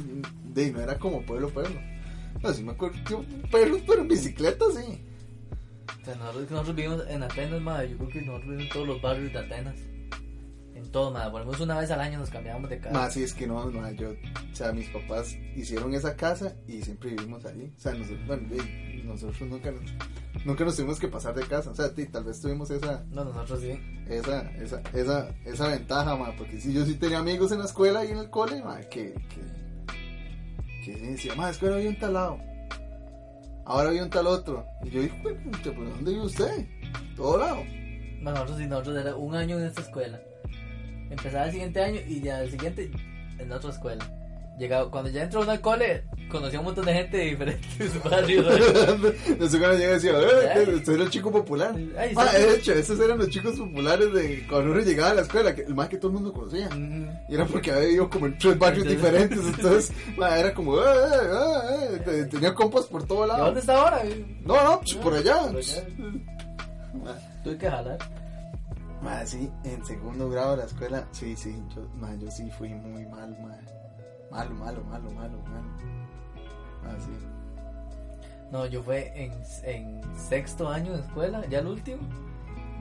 [0.53, 1.79] di, no era como pueblo, pueblo.
[2.43, 5.01] Así me acuerdo, yo, perros, pero en bicicleta, sí.
[6.01, 7.89] O sea, nosotros, nosotros vivimos en Atenas, madre.
[7.89, 9.75] Yo creo que nosotros vivimos en todos los barrios de Atenas.
[10.91, 11.31] Todo, madre.
[11.31, 12.93] Por lo menos una vez al año nos cambiábamos de casa.
[12.97, 16.81] Más sí, es que no, no, yo, o sea, mis papás hicieron esa casa y
[16.81, 17.73] siempre vivimos allí.
[17.77, 18.47] O sea, nosotros, bueno,
[19.05, 19.83] nosotros nunca nos,
[20.45, 21.71] nunca nos tuvimos que pasar de casa.
[21.71, 23.79] O sea, sí, tal vez tuvimos esa, No, nosotros sí.
[24.07, 28.03] esa, esa, esa, esa ventaja, ma, porque si yo sí tenía amigos en la escuela
[28.05, 32.13] y en el cole, ma, que, que, que decía, ma, es que había un tal
[32.13, 32.37] lado.
[33.65, 34.65] Ahora había un tal otro.
[34.83, 36.67] Y yo dije, "Jue pucha, ¿pero dónde vive usted?
[37.15, 37.57] Todo lado.
[38.21, 40.19] No, nosotros sí, nosotros era un año en esta escuela.
[41.17, 42.91] Empezaba el siguiente año y ya el siguiente
[43.39, 44.05] en otra escuela.
[44.57, 48.03] Llegaba, cuando ya entró uno al cole, conocí a un montón de gente de diferentes
[48.09, 48.45] barrios.
[49.37, 51.75] no sé cuando llega y decía, eh, era el chico popular.
[51.97, 52.41] Ay, Ah, sí.
[52.41, 55.63] de hecho, esos eran los chicos populares de cuando uno llegaba a la escuela, que
[55.63, 56.69] el más que todo el mundo conocía.
[57.27, 60.83] Y era porque había ido como en tres barrios diferentes, entonces ma, era como, eh,
[60.85, 63.45] eh, eh, te- tenía compas por todo ¿Y lado.
[63.47, 64.03] dónde está ahora?
[64.45, 65.37] No, no, pues, por allá.
[65.47, 65.83] Por allá.
[67.03, 67.11] Ma,
[67.43, 67.97] Tuve que jalar.
[69.05, 71.87] Ma, sí, en segundo grado de la escuela, sí, sí, yo,
[72.17, 73.55] yo sí fui muy mal, ma.
[74.31, 75.67] Malo, malo, malo, malo, malo.
[76.83, 77.11] Ah, sí.
[78.51, 79.31] No, yo fue en,
[79.63, 82.01] en sexto año de escuela, ya el último.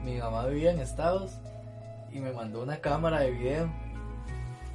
[0.03, 1.31] Mi mamá vivía en Estados
[2.11, 3.69] y me mandó una cámara de video.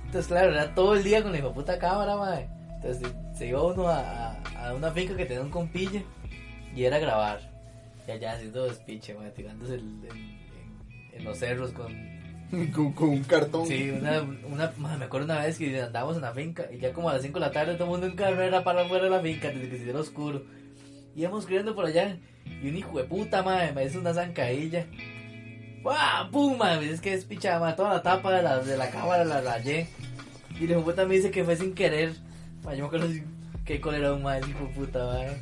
[0.06, 2.48] Entonces, claro, era todo el día con la puta cámara, madre.
[2.76, 6.04] Entonces, se- iba uno a, a- una finca que tenía un compille
[6.74, 7.40] y era grabar.
[8.08, 10.39] Y allá haciendo despiche, madre, tirándose el-
[11.12, 11.92] en- los cerros con,
[12.74, 13.66] Con, con un cartón.
[13.66, 17.08] Sí, una, una, me acuerdo una vez que andábamos en la finca y ya como
[17.08, 19.20] a las 5 de la tarde todo el mundo en carrera para afuera de la
[19.20, 20.42] finca desde que se hiciera oscuro.
[21.14, 22.16] Íbamos corriendo por allá
[22.62, 24.86] y un hijo de puta, madre, me hizo una zancadilla.
[25.84, 26.28] ¡Pah!
[26.30, 26.58] ¡Pum!
[26.58, 29.40] Madre, es que es picha, madre, toda la tapa de la, de la cámara la
[29.40, 29.86] rayé.
[30.58, 32.14] Y el hijo de puta me dice que fue sin querer.
[32.64, 33.06] Yo me acuerdo
[33.80, 35.36] cólera un madre, hijo de puta, madre.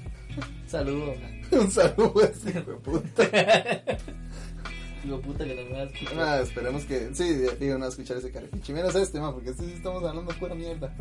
[0.66, 1.14] Saludo,
[1.52, 3.22] un saludo a ese hijo de puta.
[5.04, 6.16] Hijo de puta que no me va a escuchar.
[6.16, 7.14] Nada, esperemos que.
[7.14, 8.72] Sí, digo, no escuchar ese carepichi.
[8.72, 10.94] Menos este, porque este sí estamos hablando pura mierda.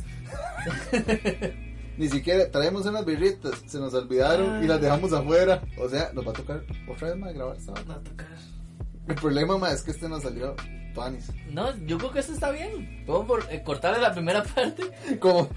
[1.97, 5.63] Ni siquiera traemos unas birritas, se nos olvidaron y las dejamos afuera.
[5.79, 7.87] O sea, nos va a tocar otra vez más grabar esta No vara.
[7.87, 8.27] va a tocar.
[9.07, 10.55] El problema más es que este nos salió
[10.93, 11.31] tuanis.
[11.51, 13.03] No, yo creo que esto está bien.
[13.05, 14.83] Podemos por- eh, cortarle la primera parte.
[15.19, 15.47] Como,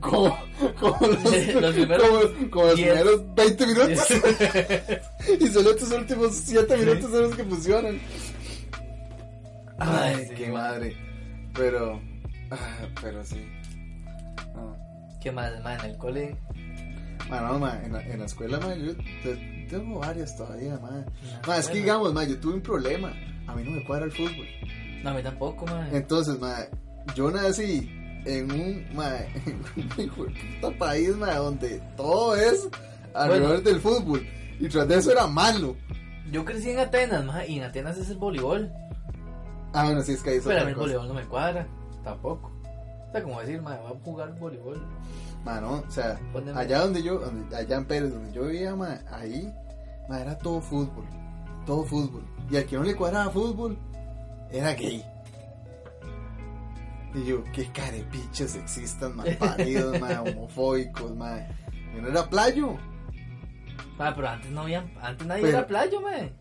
[0.00, 0.36] como,
[0.78, 2.92] como los, Los primeros como, como los diez.
[2.94, 4.06] primeros 20 minutos.
[5.40, 8.00] y solo estos últimos 7 minutos son los que funcionan.
[9.78, 10.52] Ay, Ay, sí, qué man.
[10.62, 10.96] madre.
[11.54, 12.00] Pero,
[12.50, 12.56] ah,
[13.00, 13.44] pero sí.
[14.54, 14.76] No.
[15.22, 15.78] ¿Qué más, man?
[15.84, 16.36] En el cole.
[17.28, 20.88] Bueno, ma, en, la, en la escuela, ma, yo te- tengo varias todavía, ma.
[20.88, 23.12] en la Ma, es que digamos, ma, yo tuve un problema.
[23.46, 24.46] A mí no me cuadra el fútbol.
[25.02, 25.88] No, a mí tampoco, man.
[25.92, 26.56] Entonces, ma,
[27.14, 27.90] yo nací
[28.24, 32.68] en un, ma, en un puta país, ma, donde todo es
[33.14, 34.26] alrededor del fútbol.
[34.58, 35.76] Y tras de eso era malo.
[36.30, 37.42] Yo crecí en Atenas, man.
[37.48, 38.70] Y en Atenas es el voleibol.
[39.72, 41.66] Ah, bueno, sí, es que ahí Pero a mí el voleibol no me cuadra.
[42.04, 42.52] Tampoco.
[43.08, 44.80] O sea, como decir, man, voy a jugar voleibol.
[45.44, 48.76] Ma, no, o sea, Poneme- allá donde yo, donde- allá en Pérez, donde yo vivía,
[48.76, 49.52] ma, ahí,
[50.08, 51.04] ma, era todo fútbol.
[51.66, 52.24] Todo fútbol.
[52.50, 53.78] Y al que no le cuadraba fútbol,
[54.50, 55.04] era gay.
[57.14, 61.38] Y yo, qué carepichas existan, ma, paridos, ma, homofóbicos, ma.
[61.94, 62.76] Yo no era playo.
[63.98, 64.88] Man, pero antes no había.
[65.02, 66.32] Antes nadie Pero- era playo, man.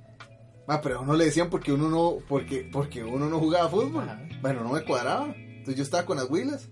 [0.67, 4.07] Ma, pero a uno le decían porque uno no, porque, porque uno no jugaba fútbol.
[4.07, 4.21] Ajá.
[4.41, 5.33] Bueno, no me cuadraba.
[5.35, 6.69] Entonces yo estaba con las huilas.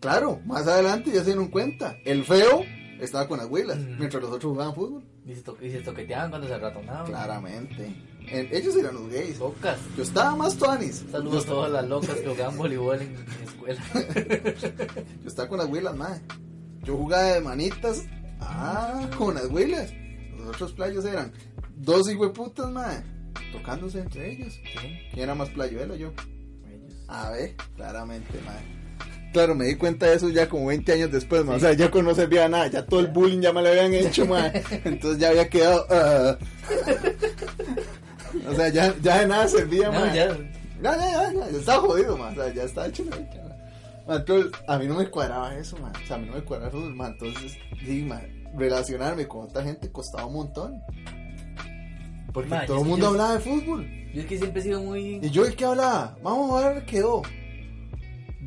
[0.00, 1.96] Claro, más adelante ya se dieron cuenta.
[2.04, 2.62] El feo
[3.00, 5.04] estaba con las huilas, mientras los otros jugaban fútbol.
[5.26, 7.06] Y se, to- y se toqueteaban cuando se ratonaban.
[7.06, 7.94] Claramente.
[8.26, 9.38] En- ellos eran los gays.
[9.38, 9.78] Locas.
[9.96, 11.04] Yo estaba más tuanis.
[11.10, 13.82] Saludos a todas las locas que jugaban voleibol en mi escuela.
[15.22, 16.20] Yo estaba con las huilas, madre.
[16.82, 18.04] Yo jugaba de manitas.
[18.40, 19.92] Ah, con las huilas.
[20.38, 21.32] Los otros playos eran
[21.76, 23.02] dos hijueputas, madre.
[23.52, 24.54] Tocándose entre ellos.
[24.54, 24.78] Sí,
[25.12, 26.12] ¿Quién era más playo, él o yo?
[26.68, 26.94] ellos.
[27.08, 28.79] A ver, claramente, madre.
[29.32, 31.54] Claro, me di cuenta de eso ya como 20 años después, ma.
[31.54, 34.26] O sea, ya no servía nada, ya todo el bullying ya me lo habían hecho,
[34.26, 34.62] madre.
[34.84, 35.86] Entonces ya había quedado.
[35.88, 36.36] ah.
[38.48, 40.36] o sea, ya, ya de nada servía, No, ya.
[40.82, 42.32] Ya, ya, ya, ya, estaba jodido, man.
[42.32, 43.04] O sea, ya estaba hecho
[44.08, 45.92] Entonces, a mí no me cuadraba eso, man.
[46.02, 46.88] O sea, a mí no me cuadraba eso.
[46.88, 47.52] Entonces,
[47.84, 48.08] sí,
[48.56, 50.82] relacionarme con otra gente costaba un montón.
[52.32, 53.86] Porque todo el que mundo yo- hablaba de fútbol.
[54.12, 55.20] Yo es que siempre he sido muy.
[55.22, 56.16] Y yo, ¿de qué hablaba?
[56.22, 57.22] Vamos a ver qué quedó.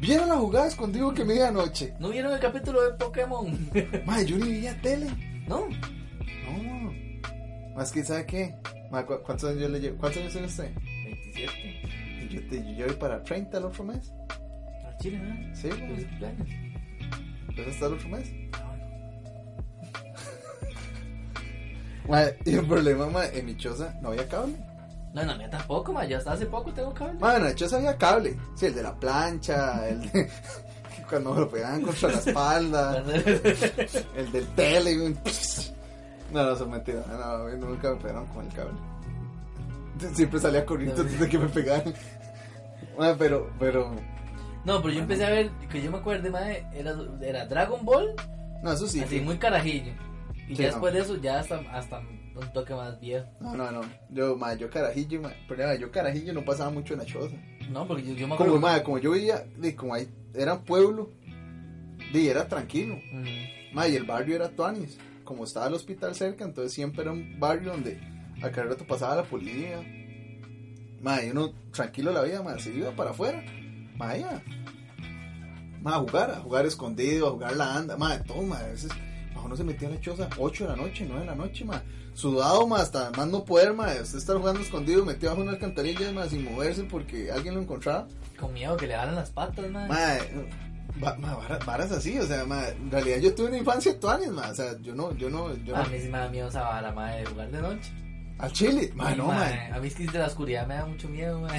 [0.03, 1.93] ¿Vieron la jugada escondido que me di anoche?
[1.99, 3.69] ¿No vieron el capítulo de Pokémon?
[4.05, 5.07] Man, yo ni veía tele.
[5.47, 5.67] no.
[5.69, 6.93] No.
[7.75, 8.55] Más que, ¿sabe qué?
[8.91, 9.97] Man, ¿cu- ¿cuántos años yo le llevo?
[9.97, 10.71] ¿Cuántos años tiene usted?
[11.05, 11.81] 27.
[12.21, 14.13] Y yo, te, yo voy para 30 el otro mes.
[14.85, 15.55] A Chile, ¿no?
[15.55, 15.77] Sí, man.
[15.79, 16.49] Feliz cumpleaños.
[17.57, 18.31] ¿Eso hasta el otro mes?
[18.53, 18.75] Ah,
[22.09, 24.53] Ma, y el problema, ma, en mi choza no había cable.
[25.13, 26.05] No, no, mía tampoco, ma.
[26.05, 27.13] Yo hasta hace poco tengo cable.
[27.21, 28.35] En la choza había cable.
[28.55, 30.29] Sí, el de la plancha, el de...
[31.09, 32.97] Cuando me lo pegaban contra la espalda,
[34.15, 34.99] el del tele.
[35.05, 35.19] un-
[36.31, 37.05] No, no, son mentiras.
[37.07, 38.73] No, nunca me pegaron con el cable.
[40.13, 41.93] Siempre salía corriendo antes de que me pegaran.
[42.97, 43.91] Ma, pero, pero...
[44.65, 48.15] No, pero yo empecé a ver, que yo me acuerdo, ma, era, era Dragon Ball,
[48.63, 49.01] No, eso sí.
[49.01, 49.91] así muy carajillo.
[50.47, 50.71] Y Sí, ya no.
[50.71, 52.01] después de eso, ya hasta, hasta
[52.35, 53.27] un toque más viejo.
[53.39, 53.81] No, no, no.
[54.09, 55.31] Yo, ma, yo carajillo, ma.
[55.47, 57.35] Pero ma, yo carajillo no pasaba mucho en la choza.
[57.69, 58.53] No, porque yo, yo me acuerdo.
[58.53, 61.11] Como, ma, como yo de, como ahí era un pueblo,
[62.11, 62.97] de, era tranquilo.
[63.73, 64.97] Ma, y el barrio era Tuanis.
[65.23, 67.99] Como estaba el hospital cerca, entonces siempre era un barrio donde
[68.41, 69.81] a cada rato pasaba la policía.
[69.81, 73.43] Y uno tranquilo la vida, se iba para afuera.
[73.95, 74.41] Ma, ya.
[75.85, 77.97] A jugar, a jugar escondido, a jugar la anda.
[77.97, 78.91] Ma, todo, ma, a veces
[79.43, 81.65] ma, uno se metía a la choza 8 de la noche, 9 de la noche,
[81.65, 81.81] ma.
[82.13, 83.87] Sudado, ma, hasta más no poder, ma.
[84.01, 88.07] Usted estar jugando escondido, metido bajo una alcantarilla, ma, sin moverse porque alguien lo encontraba.
[88.39, 89.87] con miedo que le jalan las patas, ma.
[89.87, 90.17] Ma,
[91.03, 94.29] va- ma, varas, varas así, o sea, ma, en realidad yo tuve una infancia tuanis,
[94.29, 96.47] ma, o sea, yo no, yo no, yo a no, mí sí me da miedo
[96.49, 97.91] esa vara, ma, de jugar de noche.
[98.37, 99.35] al chile, ma, no, ma,
[99.69, 101.49] ma, A mí es que de la oscuridad me da mucho miedo, ma.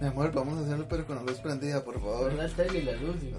[0.00, 2.82] mi amor, vamos a hacerlo pero con la luz prendida, por favor, la tele y
[2.82, 3.30] la luz y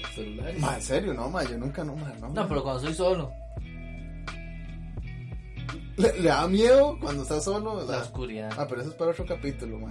[0.00, 0.58] los celulares.
[0.60, 3.30] ma, en serio, no, ma, yo nunca, no, ma, no, No, pero cuando soy solo,
[5.96, 8.50] le, le da miedo cuando está solo, la la- oscuridad.
[8.56, 9.90] ah, pero eso es para otro capítulo, ma,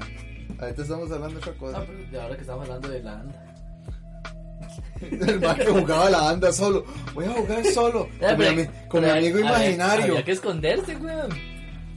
[0.60, 3.20] ahorita estamos hablando de otra cosa, No, pero de ahora que estamos hablando de la
[3.20, 3.48] anda.
[5.02, 9.10] el que jugaba la banda solo, voy a jugar solo, con, mi, ami- con mi
[9.10, 11.51] amigo imaginario, Había que esconderse, weón.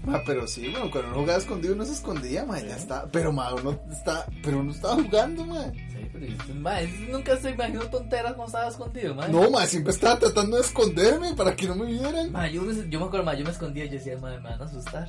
[0.05, 3.07] Ma, pero sí, bueno, cuando uno jugaba escondido uno se escondía, ma, ya está.
[3.11, 5.65] Pero, ma, uno está, pero uno estaba jugando, ma.
[5.65, 6.75] Sí, pero yo- ma,
[7.11, 9.29] nunca se imaginó tonteras cuando estaba escondido, ma.
[9.29, 12.31] No, ma, siempre estaba tratando de esconderme para que no me vieran.
[12.33, 14.39] Ma, yo, me, yo me acuerdo, ma, yo me escondía y yo decía, ma, me
[14.41, 15.09] van a asustar.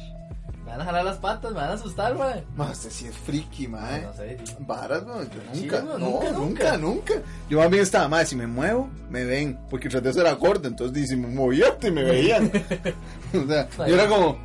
[0.64, 2.44] Me van a jalar las patas, me van a asustar, mae.
[2.56, 4.02] Ma, usted sí es friki, mae.
[4.02, 4.56] No sé, sí.
[4.62, 7.14] Varas, no, yo nunca, no, nunca, nunca, nunca,
[7.50, 9.60] Yo a mí estaba, madre, si me muevo, me ven.
[9.70, 12.52] Porque tras de eso era gordo, entonces si me movía, te me veían.
[13.34, 14.40] o sea, yo era como,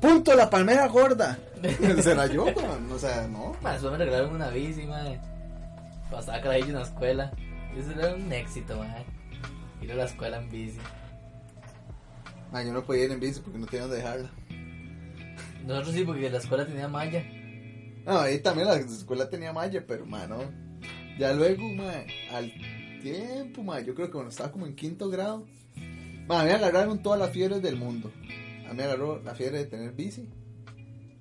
[0.00, 1.38] punto, la palmera gorda.
[2.02, 3.56] Será yo, o sea, no.
[3.62, 5.20] Después me regalaron una bici, mae.
[6.10, 7.32] Pasaba carajillo en la escuela.
[7.76, 9.04] Eso era un éxito, mae.
[9.82, 10.78] Ir a la escuela en bici.
[12.50, 14.30] Ma, yo no podía ir en bici porque no tenía dónde dejarla.
[15.66, 17.22] Nosotros sí, porque la escuela tenía malla.
[18.04, 20.38] No, ahí también la escuela tenía malla, pero, mano,
[21.18, 21.92] ya luego, ma,
[22.32, 22.52] al
[23.02, 25.46] tiempo, ma, yo creo que cuando estaba como en quinto grado,
[26.26, 28.10] ma, a mí me agarraron todas las fiebres del mundo.
[28.70, 30.28] A mí me agarró la fiebre de tener bici.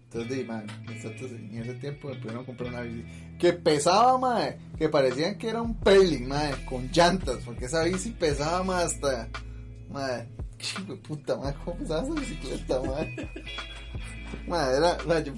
[0.04, 3.04] Entonces, man, nosotros en ese tiempo me pudieron comprar una bici
[3.40, 8.12] que pesaba, ma, que parecían que era un Perling, ma, con llantas, porque esa bici
[8.12, 9.30] pesaba, ma, hasta,
[9.90, 10.26] ma,
[10.58, 13.06] qué puta, ma, cómo pesaba esa bicicleta, ma.
[14.48, 15.34] Ma, era, yo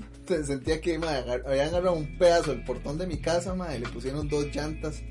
[0.45, 3.79] sentía que ma, agar- habían agarrado un pedazo del portón de mi casa ma, y
[3.79, 5.01] le pusieron dos llantas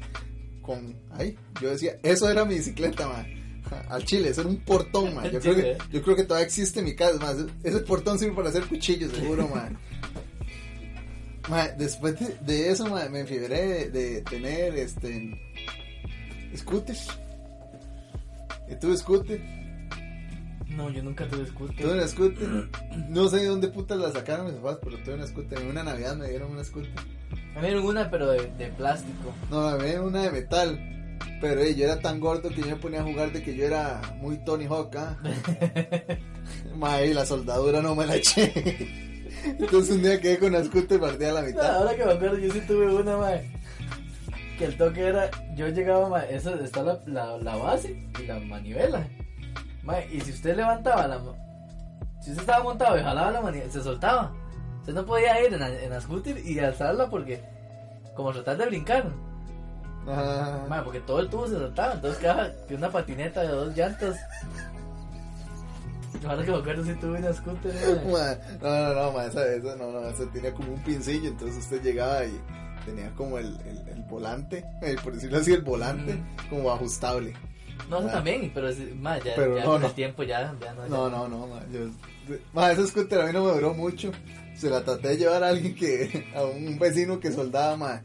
[0.62, 3.26] con ahí yo decía eso era mi bicicleta ma.
[3.88, 5.26] Al chile eso era un portón ma.
[5.28, 5.78] yo creo que chile.
[5.92, 7.34] yo creo que todavía existe en mi casa ma.
[7.62, 9.70] ese, portón sirve para hacer cuchillos seguro ma.
[11.48, 15.38] Ma, después de, de eso me enfibré de, de tener este
[16.56, 17.08] scooters
[18.70, 19.40] y tuve scooter
[20.68, 21.76] No, yo nunca tuve scooter.
[21.76, 22.68] Tuve una scooter.
[23.08, 25.58] No sé de dónde putas la sacaron mis papás, pero tuve una scooter.
[25.58, 26.92] En una Navidad me dieron una scooter.
[27.56, 29.34] Me dieron una, pero de, de plástico.
[29.50, 30.99] No, me dieron una de metal.
[31.40, 33.64] Pero eh, yo era tan gordo que yo me ponía a jugar de que yo
[33.64, 35.16] era muy Tony Hawk, ¿ah?
[36.76, 38.52] Mae, la soldadura no me la eché.
[39.44, 41.76] Entonces un día quedé con la scooter partida a la mitad.
[41.76, 43.50] Ahora que me acuerdo, yo sí tuve una, mae.
[44.58, 48.38] Que el toque era, yo llegaba, mae, eso está la, la, la base y la
[48.40, 49.08] manivela.
[49.82, 51.20] Mae, y si usted levantaba la.
[52.20, 54.34] Si usted estaba montado y jalaba la manivela, se soltaba.
[54.80, 57.42] Usted no podía ir en en y alzarla porque.
[58.14, 59.10] Como tratar de brincar.
[60.08, 61.94] Ah, Mae, porque todo el tubo se soltaba.
[61.94, 62.26] Entonces
[62.66, 64.16] que una patineta de dos llantas.
[66.26, 67.72] Ahora que me acuerdo, sí tuve una scooter,
[68.60, 71.82] no, no, no, mae, esa, esa no, no, esa tenía como un pincillo, entonces usted
[71.82, 72.38] llegaba y
[72.84, 76.18] tenía como el, el, el volante, eh, por decirlo así, el volante
[76.50, 77.32] como ajustable.
[77.88, 79.86] No, eso también, pero mae, ya, Pero ya no, con no.
[79.86, 80.88] el tiempo ya, ya no.
[80.88, 81.80] No, ya no, no, ma, yo,
[82.52, 84.12] ma, esa scooter a mí no me duró mucho.
[84.54, 88.02] Se la traté de llevar a alguien que, a un vecino que soldaba, ma.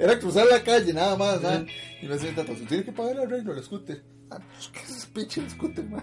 [0.00, 1.64] Era cruzar la calle, nada más, ma.
[2.00, 4.02] Y me decía, pues tiene que pagar el arreglo del scooter.
[4.30, 6.02] Ah, pues qué es pinche scooter, ma.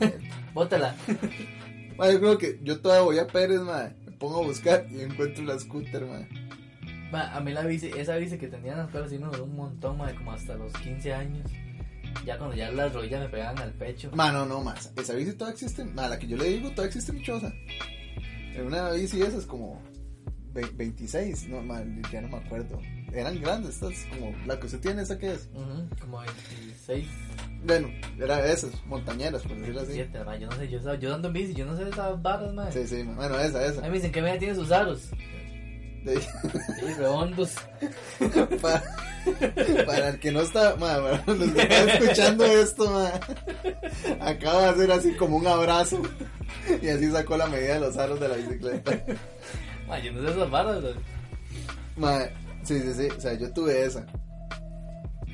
[0.54, 0.94] Bótala.
[1.08, 3.90] Yo creo que yo todavía voy a Pérez, ma.
[4.06, 6.20] Me pongo a buscar y encuentro la scooter, ma.
[7.10, 9.44] Ma, a mí la bici, esa bici que tenía en la escuela sí me duró
[9.44, 11.50] un montón, ma, como hasta los 15 años.
[12.24, 14.10] Ya cuando ya las rodillas me pegaban al pecho.
[14.14, 14.92] Ma, no, no, más.
[14.96, 15.84] Esa bici todavía existe.
[15.84, 17.52] Ma, la que yo le digo todavía existe en mi choza.
[18.54, 19.82] En una bici esa es como
[20.52, 21.48] ve- 26.
[21.48, 21.62] No,
[22.12, 22.80] ya no me acuerdo.
[23.14, 25.48] Eran grandes estas, como la que usted tiene, esa que es.
[25.54, 27.06] Ujú, como 26,
[27.64, 29.92] Bueno, era esas, montañeras, por decirlo así.
[29.94, 32.20] 7, ma, yo no sé, yo, yo ando en bici, yo no sé de esas
[32.22, 32.70] barras, ma.
[32.72, 33.14] Sí, sí, ma.
[33.14, 33.80] bueno, esa, A esa.
[33.82, 35.10] mí me dicen que media tiene sus aros.
[36.04, 37.54] De- Sí, redondos.
[38.62, 38.82] para,
[39.86, 43.12] para el que no está, ma, para los que están escuchando esto, ma,
[44.26, 46.02] acaba de hacer así como un abrazo
[46.82, 48.98] y así sacó la medida de los aros de la bicicleta.
[49.86, 50.82] Ma, yo no sé esas barras,
[51.96, 52.20] ma.
[52.62, 54.06] Sí, sí, sí, o sea, yo tuve esa.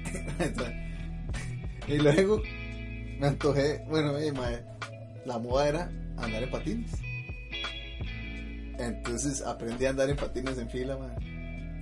[1.86, 2.42] y luego
[3.18, 4.50] me antojé, bueno, eh, ma,
[5.24, 6.90] la moda era andar en patines.
[8.78, 11.10] Entonces aprendí a andar en patines en fila, ma.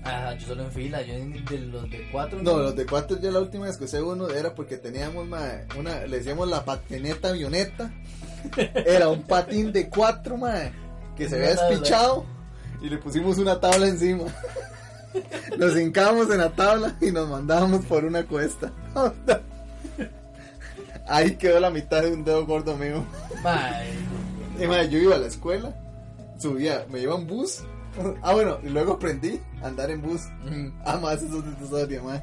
[0.04, 2.40] Ah, yo solo en fila, yo en- de los de 4.
[2.42, 5.42] No, los de cuatro ya la última vez que usé uno era porque teníamos ma,
[5.78, 7.92] una, le decíamos la patineta avioneta.
[8.86, 10.54] Era un patín de cuatro, ma,
[11.16, 12.24] que se había despichado
[12.80, 14.24] y le pusimos una tabla encima.
[15.58, 18.72] Nos hincábamos en la tabla y nos mandábamos por una cuesta.
[21.08, 23.04] Ahí quedó la mitad de un dedo gordo mío.
[24.60, 25.74] Y ma, yo iba a la escuela,
[26.38, 27.62] subía, me iba en bus.
[28.22, 30.22] Ah, bueno, y luego aprendí a andar en bus.
[30.44, 30.72] ujú.
[30.84, 32.22] Ah, más eso es historia, man.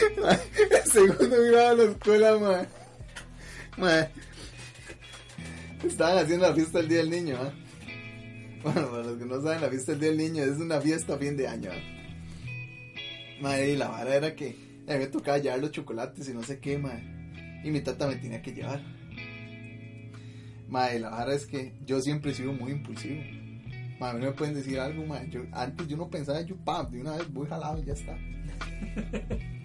[0.70, 2.68] El segundo iba a la escuela, man.
[3.76, 4.08] Man.
[5.84, 7.69] Estaban haciendo la fiesta del Día del Niño, man.
[8.62, 11.14] Bueno, para los que no saben, la fiesta del Día del Niño es una fiesta
[11.14, 11.70] a fin de año.
[13.40, 14.54] Man, y la vara era que
[14.86, 17.62] a mí me tocaba llevar los chocolates y no sé qué, man.
[17.64, 18.82] Y mi tata me tenía que llevar.
[20.68, 23.22] Madre, la vara es que yo siempre he sido muy impulsivo.
[23.98, 25.28] Madre, a no me pueden decir algo, madre.
[25.30, 28.18] Yo, antes yo no pensaba, yo pam, de una vez voy jalado y ya está.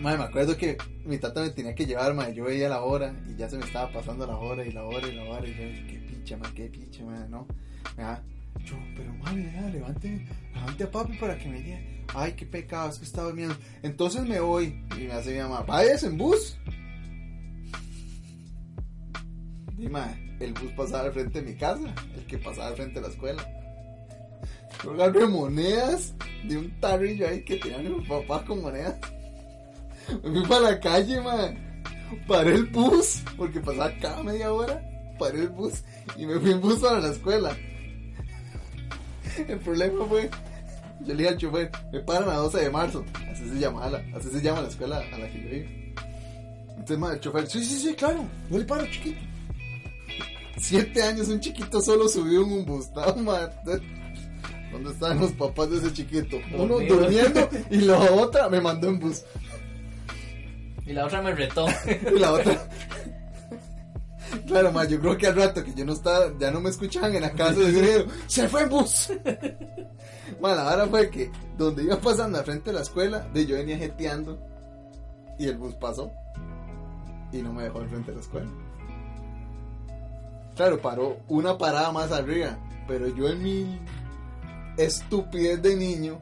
[0.00, 2.34] Madre, me acuerdo que mi tata me tenía que llevar, madre.
[2.34, 5.08] Yo veía la hora y ya se me estaba pasando la hora y la hora
[5.08, 5.46] y la hora.
[5.46, 7.46] Y yo, qué pinche, madre, qué pinche, madre, ¿no?
[7.96, 8.22] Ya,
[8.64, 12.04] yo, pero madre, ya, levante, levante a papi para que me lleve.
[12.14, 13.56] Ay, qué pecado, es que está durmiendo.
[13.82, 14.84] Entonces me voy.
[14.98, 16.58] Y me hace mi mamá, vayas en bus.
[19.76, 23.00] Dime, el bus pasaba al frente de mi casa, el que pasaba al frente de
[23.02, 23.46] la escuela.
[24.84, 28.96] Yo agarré monedas de un tarrillo ahí que tenían mi papá con monedas.
[30.22, 31.58] Me fui para la calle, man.
[32.26, 34.82] Paré el bus, porque pasaba cada media hora.
[35.18, 35.82] Paré el bus
[36.16, 37.56] y me fui en bus para la escuela.
[39.48, 40.30] El problema fue,
[41.00, 43.04] yo le dije al chofer, me paran a 12 de marzo.
[43.30, 45.86] Así se llama la, así se llama la escuela a la que yo iba.
[46.70, 49.20] Entonces, man, el chofer, sí, sí, sí, claro, yo le paro, chiquito.
[50.58, 53.50] Siete años, un chiquito solo subió en un bus, no, man.
[54.72, 56.36] ¿Dónde estaban los papás de ese chiquito?
[56.54, 59.22] Uno durmiendo y la otra me mandó en bus.
[60.86, 61.66] Y la otra me retó.
[62.14, 62.68] Y la otra.
[64.46, 67.14] Claro, ma, yo creo que al rato que yo no estaba, ya no me escuchaban
[67.14, 67.60] en la casa
[68.26, 69.12] se fue en bus.
[70.40, 73.78] Ma, la fue que donde iba pasando al frente de la escuela, de yo venía
[73.78, 74.38] jeteando
[75.38, 76.10] y el bus pasó
[77.32, 78.50] y no me dejó al frente de la escuela.
[80.54, 82.58] Claro, paró una parada más arriba,
[82.88, 83.80] pero yo en mi
[84.76, 86.18] estupidez de niño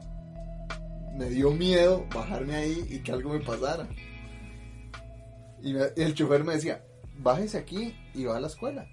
[1.15, 3.87] me dio miedo bajarme ahí y que algo me pasara.
[5.65, 6.85] Y me- el chofer me decía,
[7.17, 8.87] bájese aquí y va a la escuela.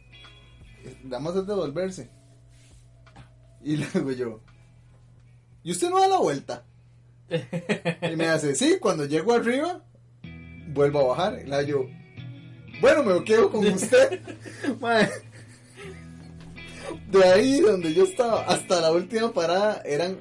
[1.04, 2.08] Nada más es devolverse.
[3.62, 4.40] Y le digo yo,
[5.62, 6.64] ¿y usted no da la vuelta?
[8.12, 9.84] Y me hace, sí, cuando llego arriba,
[10.68, 11.40] vuelvo a bajar.
[11.44, 11.90] Y le digo yo,
[12.80, 14.20] bueno, me quedo con usted.
[17.10, 20.16] De ahí donde yo estaba hasta la última parada eran,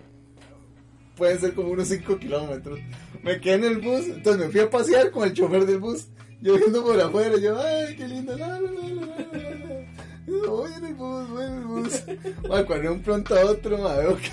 [1.15, 2.79] pueden ser como unos 5 kilómetros.
[3.23, 6.07] Me quedé en el bus, entonces me fui a pasear con el chofer del bus.
[6.41, 8.35] Yo viendo por afuera, yo, ay, qué lindo.
[8.37, 12.03] La, la, la, Voy en el bus, voy en el bus.
[12.49, 14.29] Ma, cuando un pronto a otro, ma, veo que,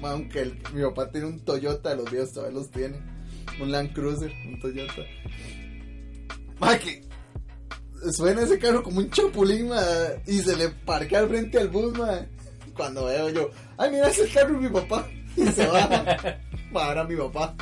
[0.00, 2.96] ma, aunque el- mi papá tiene un Toyota, los viejos todavía los tiene.
[3.60, 5.02] Un Land Cruiser, un Toyota.
[6.58, 7.04] Ma, que
[8.12, 9.70] suena ese carro como un chapulín,
[10.26, 12.26] y se le parquea al frente al bus, ma.
[12.76, 15.06] Cuando veo yo, ay, mira ese carro de mi papá.
[15.36, 16.38] Y se baja.
[16.72, 17.54] Para mi papá.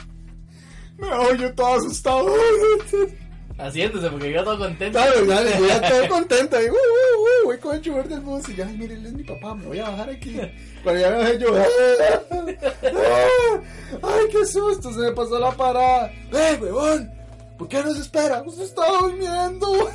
[0.99, 2.27] Me veo yo todo asustado.
[3.59, 4.99] Haciéndose porque yo todo contento.
[4.99, 6.61] Claro, ya, yo ya todo contento.
[6.61, 8.49] Y, uh, uh, uh, voy con el chofer del bus.
[8.51, 10.39] Y ya, ay, mire, él es mi papá, me voy a bajar aquí.
[10.83, 11.67] Cuando ya me bajé yo, ¡ah!
[14.03, 14.93] ¡ay, qué susto!
[14.93, 16.13] Se me pasó la parada.
[16.33, 17.11] ¡Eh, huevón!
[17.57, 18.43] ¿Por qué no se espera?
[18.45, 19.89] Usted estaba durmiendo.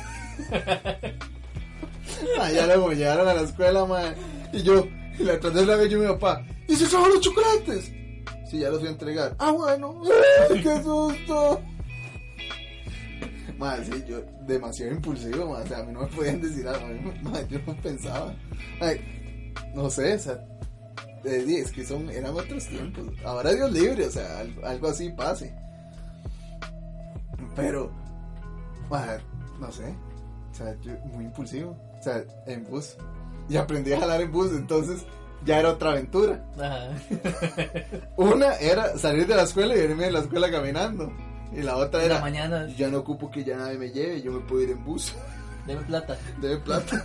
[2.40, 4.14] ah, ya luego llegaron a la escuela, man.
[4.52, 4.88] Y yo,
[5.18, 7.92] y la atrás de la yo mi papá, ¿y se trajo los chocolates?
[8.50, 9.36] Sí, ya los fui a entregar.
[9.38, 10.02] Ah, bueno.
[10.50, 11.62] ¡Ay, qué susto!
[13.62, 15.62] Madre, sí, yo demasiado impulsivo, madre.
[15.62, 16.84] O sea, a mí no me podían decir algo.
[17.22, 18.34] Madre, yo no pensaba.
[19.72, 20.44] No sé, o sea,
[21.22, 23.06] es que son, eran otros tiempos.
[23.24, 25.54] Ahora Dios libre, o sea, algo, algo así pase.
[27.54, 27.92] Pero,
[28.90, 29.22] madre,
[29.60, 29.94] no sé.
[30.50, 31.78] O sea, yo muy impulsivo.
[32.00, 32.96] O sea, en bus.
[33.48, 35.06] Y aprendí a jalar en bus, entonces
[35.44, 36.44] ya era otra aventura.
[36.56, 36.90] Ajá.
[38.16, 41.12] Una era salir de la escuela y irme de la escuela caminando.
[41.54, 44.32] Y la otra la era, mañana, ya no ocupo que ya nadie me lleve, yo
[44.32, 45.14] me puedo ir en bus.
[45.66, 46.16] deme plata.
[46.40, 47.02] Debe plata.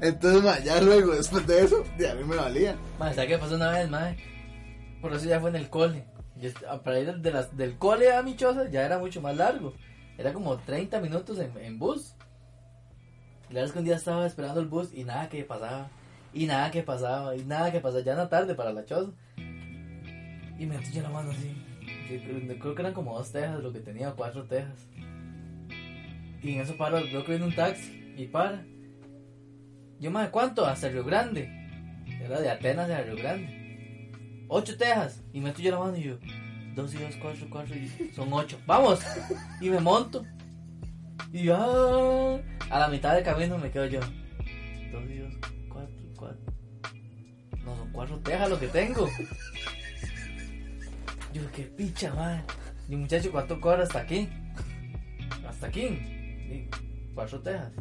[0.00, 2.76] Entonces, ma, ya luego, después de eso, ya a mí me valía.
[2.98, 4.16] ¿sabes qué pasó una vez, madre?
[5.00, 6.04] Por eso ya fue en el cole.
[6.40, 6.50] Yo
[6.82, 9.74] para ir de las- del cole a mi choza ya era mucho más largo.
[10.18, 12.14] Era como 30 minutos en, en bus.
[13.48, 15.88] La verdad es que un día estaba esperando el bus y nada que pasaba.
[16.32, 17.34] Y nada que pasaba.
[17.36, 18.02] Y nada que pasaba.
[18.02, 19.10] Ya era tarde para la choza.
[19.36, 21.52] Y me metí la mano así.
[22.20, 24.88] Creo, que eran como dos tejas lo que tenía, cuatro tejas.
[26.42, 28.64] Y en eso paro, veo que viene un taxi y para.
[30.00, 30.66] Yo, madre, ¿cuánto?
[30.66, 31.48] Hasta Río Grande.
[32.20, 34.10] Era de Atenas a Río Grande.
[34.48, 35.22] Ocho tejas.
[35.32, 36.18] Y meto yo la mano y yo,
[36.74, 38.58] dos y dos, cuatro, cuatro, y son ocho.
[38.66, 39.00] ¡Vamos!
[39.60, 40.24] Y me monto.
[41.32, 42.38] Y yo, ah,
[42.70, 44.00] a la mitad del camino me quedo yo.
[44.00, 45.34] Dos y dos,
[45.68, 46.52] cuatro, cuatro.
[47.64, 49.08] No, son cuatro tejas lo que tengo.
[51.32, 52.42] Yo, qué picha, madre.
[52.88, 54.28] Y muchacho, ¿cuánto cobra hasta aquí?
[55.48, 55.84] Hasta aquí.
[55.84, 56.68] Y
[57.14, 57.72] cuatro tejas.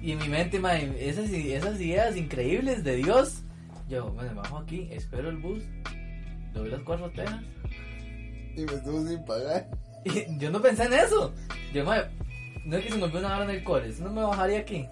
[0.00, 3.42] Y en mi mente, mae, esas, esas ideas increíbles de Dios.
[3.88, 5.64] Yo, me bajo aquí, espero el bus,
[6.52, 7.42] doy las cuatro tejas.
[8.54, 9.68] Y me estuvo sin pagar.
[10.04, 11.34] Y yo no pensé en eso.
[11.72, 12.04] Yo, mae,
[12.64, 14.60] no es que se me olvidó una hora en el core, eso no me bajaría
[14.60, 14.86] aquí.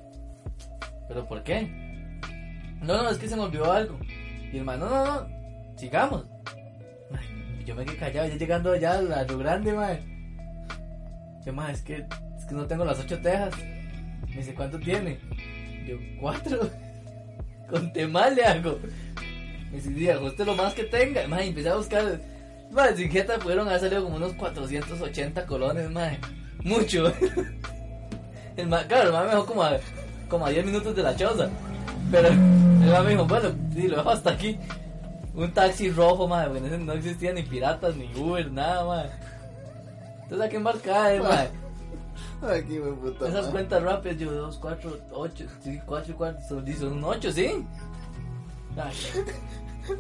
[1.08, 1.62] ¿Pero por qué?
[2.80, 3.98] No, no, es que se me olvidó algo.
[4.52, 5.28] Y el mae, no, no, no,
[5.76, 6.26] sigamos.
[7.66, 10.00] Yo me quedé callado, ya llegando allá a lo grande, mae.
[11.44, 12.06] Yo, mae, es que,
[12.38, 13.52] es que no tengo las ocho tejas.
[14.28, 15.18] Me dice, ¿cuánto tiene?
[15.84, 16.70] Yo, cuatro.
[17.68, 18.78] Con temal le hago.
[19.72, 21.26] Me dice, "Sí, ajuste lo más que tenga.
[21.26, 22.20] Mae, empecé a buscar.
[22.70, 26.18] Mae, sin jeta pudieron haber salido como unos 480 colones, mae.
[26.62, 27.12] Mucho.
[28.56, 29.76] El mae, claro, el mae me dejó como a,
[30.28, 31.50] como a 10 minutos de la choza.
[32.12, 34.56] Pero el mae me dijo, bueno, sí, lo dejo hasta aquí.
[35.36, 39.10] Un taxi rojo, madre, porque en ese no existían ni piratas, ni Uber, nada, madre.
[40.22, 41.50] Entonces, ¿a qué embarcada, eh, madre?
[42.58, 43.28] Aquí, me puta.
[43.28, 43.52] Esas madre.
[43.52, 47.46] cuentas rápidas, yo, 2, 4, 8, sí, 4 y 4, son, son un 8, ¿sí?
[48.76, 48.94] Ay,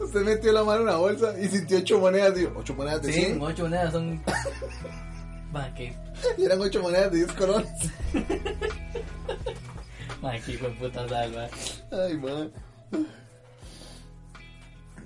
[0.00, 2.34] Usted metió la mano en una bolsa y sintió ocho monedas.
[2.34, 3.40] Digo, ocho monedas de sí, 100.
[3.40, 4.22] 8 monedas son...
[5.52, 5.96] Madre, que...
[6.38, 7.70] Y eran ocho monedas de 10 colones.
[10.20, 11.50] Madre, que hijo de puta sal, madre.
[11.92, 12.50] Ay, man.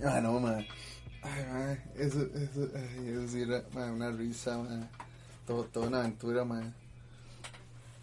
[0.04, 0.66] Ah, no, man.
[1.22, 1.80] Ay, man.
[1.96, 4.88] Eso, eso, ay, eso sí era man, una risa, man.
[5.46, 6.74] Todo, toda una aventura, man.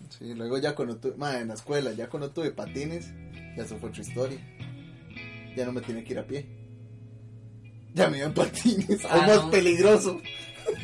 [0.09, 3.07] Sí, luego ya cuando tuve, man, en la escuela, ya cuando tuve patines,
[3.55, 4.39] ya eso fue otra historia.
[5.55, 6.45] Ya no me tenía que ir a pie.
[7.93, 10.21] Ya me iba en patines, Ah, más peligroso.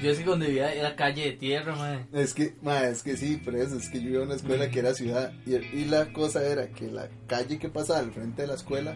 [0.01, 2.05] Yo es que cuando vivía era calle de tierra, madre.
[2.13, 4.69] Es que, ma, es que sí, pero eso, es que yo iba a una escuela
[4.71, 8.43] que era ciudad y, y la cosa era que la calle que pasaba al frente
[8.43, 8.95] de la escuela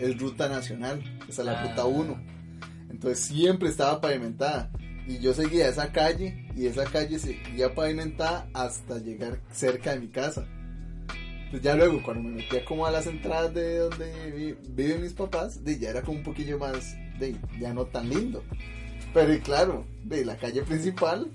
[0.00, 1.68] es ruta nacional, esa es la Ah.
[1.68, 2.20] ruta 1.
[2.90, 4.70] Entonces siempre estaba pavimentada
[5.06, 10.08] y yo seguía esa calle y esa calle seguía pavimentada hasta llegar cerca de mi
[10.08, 10.46] casa.
[11.50, 15.12] Pues ya luego cuando me metía como a las entradas de donde vi- viven mis
[15.12, 18.42] papás, de, ya era como un poquillo más, de, ya no tan lindo.
[19.12, 21.30] Pero y claro, de la calle principal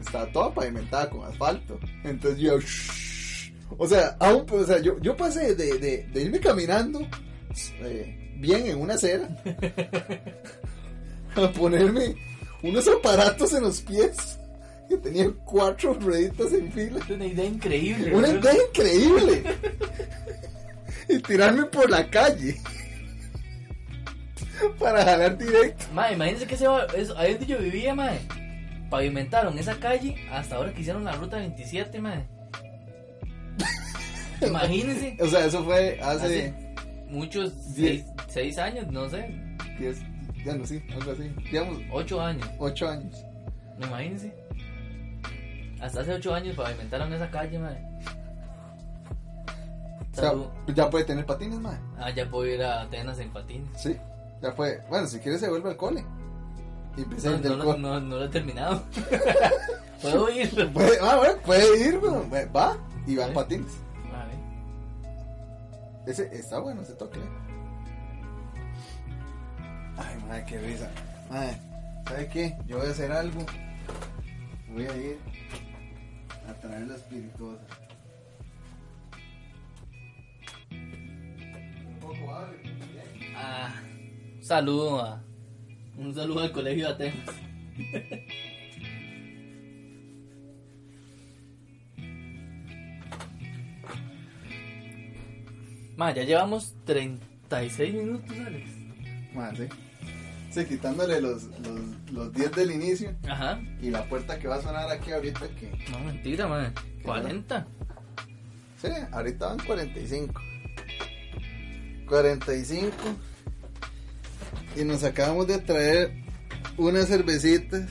[0.00, 1.78] estaba toda pavimentada con asfalto.
[2.04, 2.56] Entonces yo,
[3.76, 7.06] o sea, aún, o sea, yo, yo pasé de, de, de irme caminando
[7.80, 9.28] eh, bien en una acera
[11.36, 12.14] a ponerme
[12.62, 14.38] unos aparatos en los pies
[14.88, 17.00] que tenían cuatro rueditas en fila.
[17.08, 18.14] Una idea increíble.
[18.14, 19.42] Una idea increíble.
[21.08, 22.56] y tirarme por la calle
[24.78, 25.84] para jalar directo.
[25.94, 28.18] Mae, imagínense que ese, va- eso, ahí donde yo vivía, mae.
[28.90, 32.26] Pavimentaron esa calle hasta ahora que hicieron la ruta 27, mae.
[34.46, 35.16] Imagínense.
[35.20, 36.54] O sea, eso fue hace Hace
[37.10, 38.04] muchos, Diez.
[38.04, 39.34] seis, seis años, no sé,
[39.78, 39.98] 10,
[40.44, 41.28] ya no sí, algo así.
[41.50, 42.48] Digamos, ocho años.
[42.58, 43.24] 8 años.
[43.82, 44.34] Imagínense.
[45.80, 47.82] Hasta hace ocho años pavimentaron esa calle, mae.
[50.12, 50.32] O sea,
[50.74, 51.78] ya puede tener patines, mae.
[51.98, 53.68] Ah, ya puedo ir a Atenas en patines.
[53.80, 53.96] Sí,
[54.42, 54.82] ya puede.
[54.88, 56.04] Bueno, si quiere se vuelve al cole.
[56.96, 58.82] Y empieza a No, no, no, no lo he terminado.
[60.02, 60.72] Puedo ir.
[60.72, 63.72] Puede, ah, bueno, puede ir, bueno, va y va en patines.
[66.06, 67.20] Ese está bueno, ese toque.
[69.96, 70.90] Ay, madre, qué risa.
[71.28, 71.58] Madre,
[72.06, 72.56] ¿sabe qué?
[72.66, 73.44] Yo voy a hacer algo.
[74.72, 75.18] Voy a ir
[76.48, 77.62] a traer la espirituosa.
[80.70, 83.34] Un poco abre, bien.
[83.36, 83.72] Ah,
[84.36, 85.22] un saludo a.
[85.96, 87.36] Un saludo al colegio de Atenas.
[96.00, 98.70] Ma, ya llevamos 36 minutos, Alex.
[99.34, 100.60] Madre, sí.
[100.62, 103.60] Sí, quitándole los, los, los 10 del inicio Ajá.
[103.82, 105.70] y la puerta que va a sonar aquí ahorita que...
[105.92, 106.72] No, mentira, man.
[107.04, 107.66] 40.
[108.80, 110.40] Sí, ahorita van 45.
[112.08, 112.90] 45.
[114.78, 116.14] Y nos acabamos de traer
[116.78, 117.90] unas cervecitas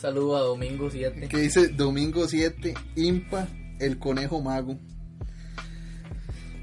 [0.00, 1.26] Saludo a Domingo 7.
[1.26, 3.48] que dice Domingo 7, Impa,
[3.80, 4.78] el conejo mago.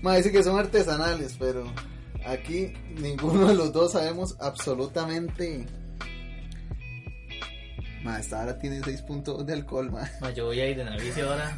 [0.03, 1.63] Ma, dice que son artesanales, pero
[2.25, 5.65] aquí ninguno de los dos sabemos absolutamente.
[8.03, 10.09] Ma, esta ahora tiene 6 puntos de alcohol, ma.
[10.19, 11.57] Ma, yo voy a ir en la bici ahora.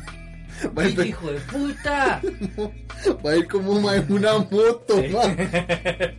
[0.78, 2.22] Va a ir, ¡Hijo de puta!
[3.26, 5.10] va a ir como ma, en una moto, Sí.
[5.10, 5.22] ma.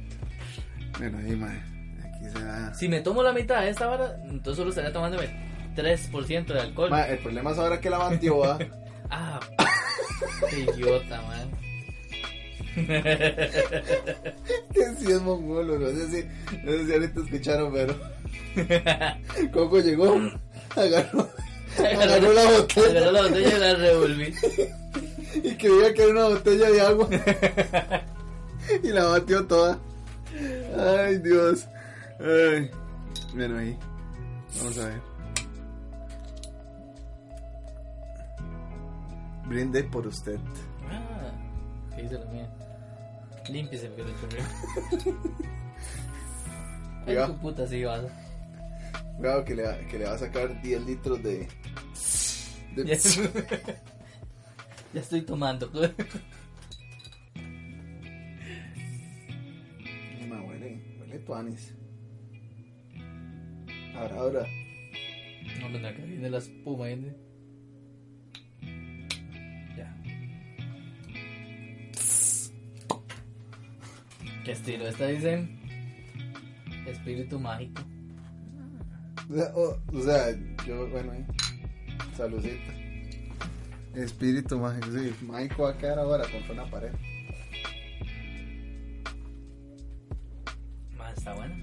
[0.98, 1.52] Bueno, ahí, ma.
[2.02, 2.74] Aquí se va.
[2.74, 5.28] si me tomo la mitad de esta vara, entonces solo estaría tomándome
[5.76, 6.90] 3% de alcohol.
[6.90, 8.42] Ma, el problema es ahora que la batió.
[9.08, 9.38] Ah,
[10.50, 11.48] qué idiota, man.
[14.72, 16.24] Que sí es mongolo, no sé si,
[16.62, 17.94] no sé si ahorita escucharon, pero
[19.52, 20.14] Coco llegó,
[20.76, 21.30] agarró,
[21.78, 24.34] agarró la Agarró botella la botella y la revolví.
[25.42, 27.08] y creía que era una botella de agua
[28.82, 29.78] y la batió toda.
[30.78, 31.66] Ay, Dios.
[32.20, 32.70] Ay.
[33.34, 33.78] Bueno, ahí.
[34.58, 35.00] Vamos a ver.
[39.46, 40.38] Brinde por usted.
[40.90, 41.30] Ah,
[41.94, 42.48] ¿qué dice la mía?
[43.50, 44.44] Límpiese porque le chorreo.
[47.06, 48.04] Ay, tu puta, sí, vas.
[49.16, 51.48] Cuidado que le, va- que le va a sacar 10 litros de.
[52.74, 52.96] de Ya,
[54.94, 55.70] ya estoy tomando.
[60.28, 61.74] Ma, huele, huele tuanis.
[63.94, 64.46] Ahora, ahora.
[65.60, 67.14] No, me acá viene la espuma, ¿viene?
[74.46, 74.86] ¿Qué estilo?
[74.86, 75.48] Esta dice
[76.86, 77.82] espíritu mágico.
[79.28, 80.26] O sea, o- o sea,
[80.64, 81.26] yo, bueno, ahí.
[82.16, 82.72] Saludcita.
[83.96, 85.12] Espíritu mágico, sí.
[85.26, 86.92] Mágico va a quedar ahora contra una pared.
[90.96, 91.54] Más está bueno.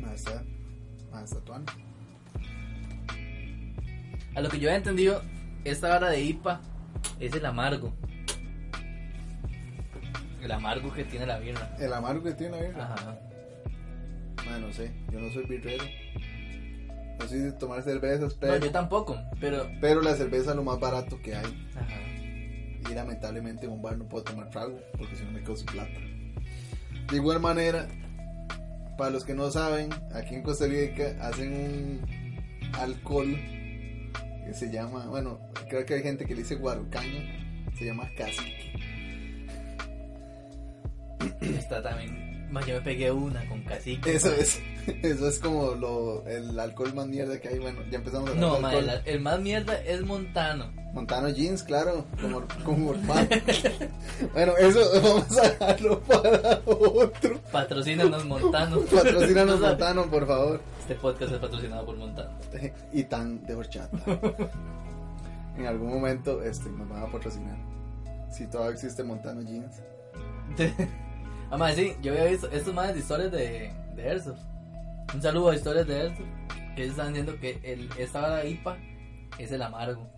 [0.00, 0.42] Más está.
[1.12, 1.66] Más está tuani.
[4.34, 5.22] A lo que yo he entendido,
[5.62, 6.60] esta vara de IPA
[7.20, 7.94] es el amargo.
[10.42, 11.76] El amargo que tiene la birra.
[11.78, 12.72] El amargo que tiene ahí.
[12.78, 13.16] Ajá.
[14.46, 14.90] Ma, no sé.
[15.12, 15.84] Yo no soy birrero.
[17.20, 18.56] No soy de tomar cervezas, No, pero.
[18.56, 19.68] yo tampoco, pero.
[19.80, 21.68] pero la cerveza es lo más barato que hay.
[21.76, 22.90] Ajá.
[22.90, 25.66] Y lamentablemente en un bar no puedo tomar trago porque si no me quedo sin
[25.66, 26.00] plata.
[27.10, 27.86] De igual manera,
[28.98, 33.36] para los que no saben, aquí en Costa Rica hacen un alcohol
[34.46, 35.38] que se llama, bueno,
[35.68, 38.72] creo que hay gente que le dice guarucaña, se llama cacique.
[41.40, 42.32] Está también.
[42.52, 44.14] Más yo me pegué una con cacique.
[44.14, 44.60] Eso es,
[45.02, 47.58] eso es como lo, el alcohol más mierda que hay.
[47.58, 50.70] Bueno, ya empezamos a hablar No, de el, el más mierda es Montano.
[50.92, 52.92] Montano Jeans, claro, como, como
[54.34, 57.40] bueno, eso vamos a dejarlo para otro.
[57.50, 58.80] Patrocínanos Montano.
[58.80, 59.58] Patrocínanos.
[59.58, 60.60] Montano, por favor.
[60.80, 62.38] Este podcast es patrocinado por Montano.
[62.92, 63.96] Y tan de horchata.
[65.56, 67.56] en algún momento este, nos van a patrocinar.
[68.30, 69.80] Si todavía existe Montano Jeans.
[71.52, 74.40] Además, sí, yo había visto estos más de historias de, de Airsoft.
[75.14, 76.28] Un saludo a historias de Airsoft.
[76.74, 78.78] Que ellos están diciendo que el, esta vara de IPA
[79.38, 80.10] es el amargo.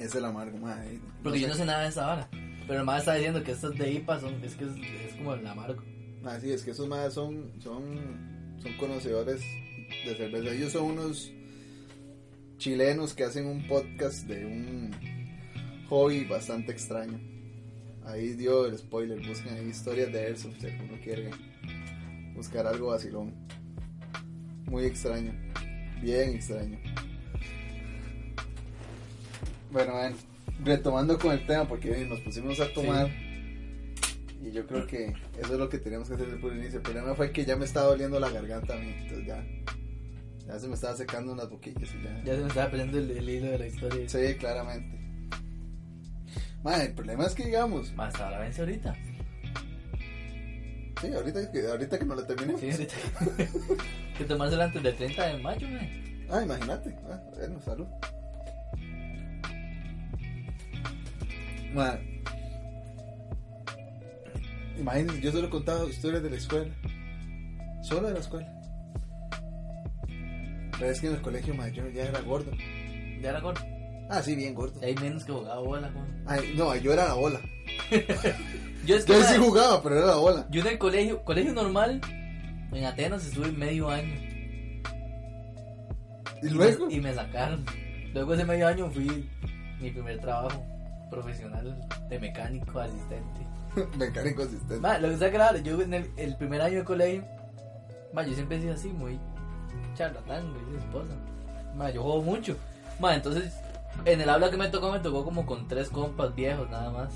[0.00, 0.98] Es el amargo, madre.
[1.22, 2.28] Porque yo no sé nada de esa vara.
[2.66, 4.72] Pero el más está diciendo que estos de IPA son, es que es,
[5.06, 5.80] es como el amargo.
[6.24, 9.42] Así es que esos madres son, son, son conocedores
[10.04, 10.52] de cerveza.
[10.52, 11.30] Ellos son unos
[12.58, 14.90] chilenos que hacen un podcast de un
[15.88, 17.29] hobby bastante extraño.
[18.10, 21.30] Ahí dio el spoiler, busquen ahí historias de Airsoft si alguno quiere
[22.34, 23.32] buscar algo vacilón.
[24.66, 25.32] Muy extraño,
[26.02, 26.78] bien extraño.
[29.70, 30.16] Bueno, bueno,
[30.64, 33.08] retomando con el tema porque nos pusimos a tomar.
[34.42, 36.78] Y yo creo que eso es lo que teníamos que hacer desde el inicio.
[36.78, 38.92] El problema fue que ya me estaba doliendo la garganta a mí.
[39.02, 39.46] Entonces ya,
[40.46, 42.22] ya se me estaba secando unas boquillas y ya.
[42.24, 44.08] Ya se me estaba perdiendo el, el hilo de la historia.
[44.08, 45.09] Sí, claramente.
[46.62, 48.94] Madre, el problema es que digamos, Más ahora vence ahorita.
[51.00, 52.60] sí, ahorita que, ahorita que no la terminemos.
[52.60, 52.94] Sí, ahorita.
[54.18, 55.88] que tomársela antes del 30 de mayo, man.
[56.30, 56.94] Ah, imagínate.
[57.10, 57.86] Ah, bueno, salud.
[61.74, 62.20] Madre.
[64.78, 66.74] Imagínense, yo solo he contado historias de la escuela.
[67.82, 68.52] Solo de la escuela.
[70.78, 72.50] Pero es que en el colegio, madre, yo ya era gordo.
[73.22, 73.62] Ya era corto.
[74.10, 74.80] Ah, sí, bien gordo.
[74.82, 76.04] Y hay menos que jugaba bola, con.
[76.26, 77.40] Ay, no, yo era la bola.
[78.84, 79.12] Yo es que.
[79.12, 80.46] Yo sí jugaba, pero era la bola.
[80.50, 82.00] Yo en el colegio, colegio normal,
[82.72, 84.14] en Atenas estuve medio año.
[86.42, 87.64] Y luego, me, y me sacaron.
[88.14, 89.28] Luego ese medio año fui
[89.80, 90.64] mi primer trabajo
[91.10, 93.46] profesional de mecánico asistente.
[93.98, 94.80] mecánico asistente.
[94.80, 97.24] Ma, lo que está claro, yo en el, el primer año de colegio,
[98.12, 99.20] ma, yo siempre he sido así, muy
[99.94, 101.14] charlatán, muy esposa.
[101.76, 102.56] Ma, yo juego mucho.
[102.98, 103.52] Ma, entonces,
[104.04, 107.12] en el aula que me tocó, me tocó como con tres compas viejos nada más.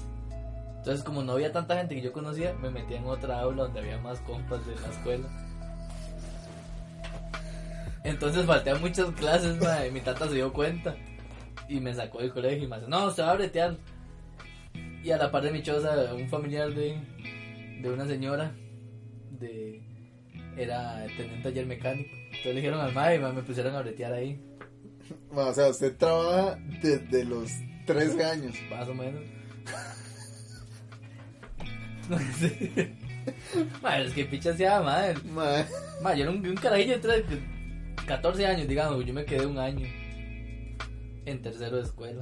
[0.76, 3.80] Entonces, como no había tanta gente que yo conocía, me metí en otra aula donde
[3.80, 5.28] había más compas de la escuela.
[8.04, 10.94] Entonces falté a muchas clases, ma, y mi tata se dio cuenta.
[11.68, 13.76] Y me sacó del colegio y me dice, no, se va a bretear.
[15.02, 17.00] Y a la par de mi choza, un familiar de,
[17.80, 18.52] de una señora
[19.30, 19.82] de
[20.56, 22.10] era tenía un taller mecánico.
[22.14, 24.40] Entonces le dijeron al mae y me pusieron a bretear ahí,
[25.34, 27.50] O sea, usted trabaja desde los
[27.86, 28.54] 13 años.
[28.70, 29.20] más o menos.
[33.82, 35.14] Mae, es que picha sea madre.
[35.32, 35.64] Ma,
[36.02, 37.24] Mae, yo era un, un carajillo de tres-
[38.06, 39.86] 14 años, digamos, yo me quedé un año
[41.24, 42.20] en tercero de escuela.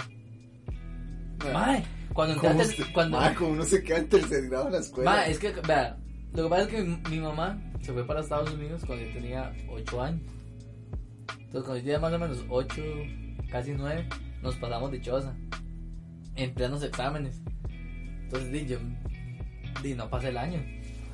[1.44, 1.82] ma, Mae,
[2.14, 4.66] cuando entré a ¿cómo ter- usted- cuando ma, como uno se queda en tercer grado
[4.66, 5.10] en la escuela.
[5.10, 5.96] Ma, es que, vea,
[6.34, 9.12] lo que pasa es que mi, mi mamá se fue para Estados Unidos cuando yo
[9.12, 10.20] tenía 8 años.
[11.53, 12.82] Entonces, cuando yo tenía más o menos 8,
[13.50, 14.09] casi 9,
[14.42, 15.34] nos pasamos de choza.
[16.34, 17.42] En plenos exámenes.
[18.22, 18.78] Entonces, di, yo
[19.82, 20.59] di, no pasé el año.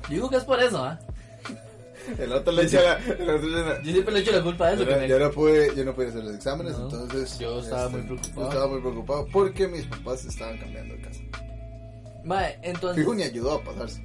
[0.03, 0.97] Yo digo que es por eso, ¿ah?
[2.17, 2.99] El otro le echa la.
[2.99, 4.83] echa- Yo siempre le echo la culpa a eso.
[4.85, 7.31] Yo me- yo no pude, yo no pude hacer los exámenes, No, entonces.
[7.33, 8.41] este, yo estaba muy preocupado.
[8.41, 11.19] Yo estaba muy preocupado porque mis papás estaban cambiando de casa.
[12.23, 13.03] Mae, entonces.
[13.03, 14.01] Fijo ni ayudó a pasarse.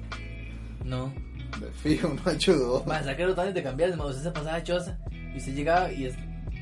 [0.83, 1.13] No.
[1.61, 2.83] De Fijo no ayudó.
[2.85, 4.99] Mae, sacaron tan de cambiar, mae, usted se pasaba choza
[5.33, 6.15] y usted llegaba y es,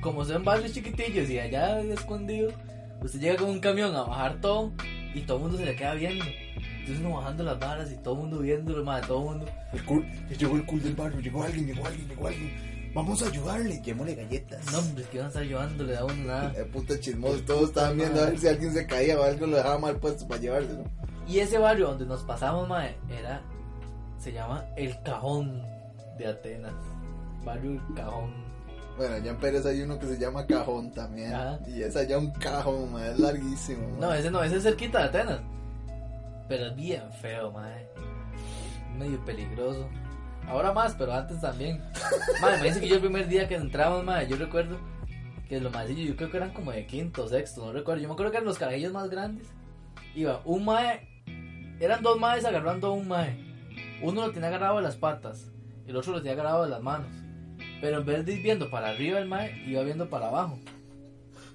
[0.04, 2.54] como son barrios chiquitillos y allá escondidos,
[3.02, 4.72] usted llega con un camión a bajar todo
[5.16, 6.26] y todo el mundo se le queda viendo.
[6.80, 9.52] Entonces uno bajando las varas y todo el mundo viéndolo, mae, todo el mundo.
[9.72, 10.06] El cool,
[10.38, 12.74] llegó el cool del barrio, llegó alguien, llegó alguien, llegó alguien.
[12.94, 14.72] Vamos a ayudarle, llevémosle galletas.
[14.72, 16.54] No, hombre, es que iban a estar ayudando, le da uno nada.
[16.56, 19.58] Eh, puta chismoso, todos estaban viendo a ver si alguien se caía o algo lo
[19.58, 20.84] dejaba mal puesto para llevárselo.
[21.28, 23.42] Y ese barrio donde nos pasamos, mae, era.
[24.20, 25.64] Se llama El Cajón
[26.18, 26.74] de Atenas.
[27.44, 28.43] Barrio El Cajón.
[28.98, 31.34] Bueno, allá en Pérez hay uno que se llama Cajón también.
[31.34, 31.60] Ajá.
[31.68, 33.98] Y es allá un cajón, man, es larguísimo.
[34.00, 35.40] No, ese no, ese es cerquita de Atenas.
[36.48, 37.88] Pero es bien feo, mae.
[38.98, 39.90] Medio peligroso.
[40.48, 41.82] Ahora más, pero antes también.
[42.42, 44.78] Mae, me dice que yo el primer día que entramos, mae, yo recuerdo
[45.48, 48.02] que lo más yo creo que eran como de quinto, sexto, no recuerdo.
[48.02, 49.48] Yo me acuerdo que eran los carajillos más grandes.
[50.16, 51.08] Iba un mae,
[51.80, 53.38] eran dos maes agarrando a un mae.
[54.02, 55.50] Uno lo tenía agarrado de las patas,
[55.88, 57.23] el otro lo tenía agarrado de las manos.
[57.84, 60.58] Pero en vez de ir viendo para arriba el mae, iba viendo para abajo.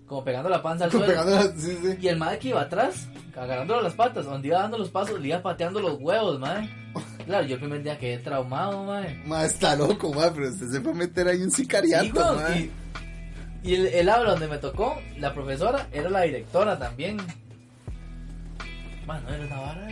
[0.07, 1.07] Como pegando la panza al suelo.
[1.07, 1.97] Pegando la- sí, sí.
[2.03, 5.29] Y el madre que iba atrás, agarrándole las patas, donde iba dando los pasos, le
[5.29, 6.68] iba pateando los huevos, madre.
[7.24, 9.22] Claro, yo el primer día quedé traumado, madre.
[9.24, 12.70] Ma, está loco, ma, pero usted se fue a meter ahí un sicariato, Sí,
[13.62, 17.16] y, y el, el aula donde me tocó, la profesora era la directora también.
[19.07, 19.89] Mano, era una vara.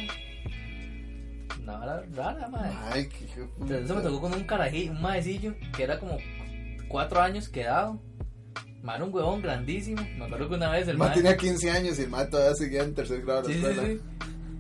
[1.67, 2.71] Una vara rara, madre.
[2.93, 3.67] Ay, qué hijo de puta.
[3.69, 6.17] Pero eso me tocó con un carajillo, un maecillo que era como
[6.89, 8.01] cuatro años quedado.
[8.83, 10.01] Madre, un huevón grandísimo.
[10.17, 12.25] Me acuerdo que una vez el El ma mae- tenía 15 años y el ma
[12.31, 13.95] todavía seguía en tercer grado de Sí, la sí, escuela.
[13.95, 14.01] sí.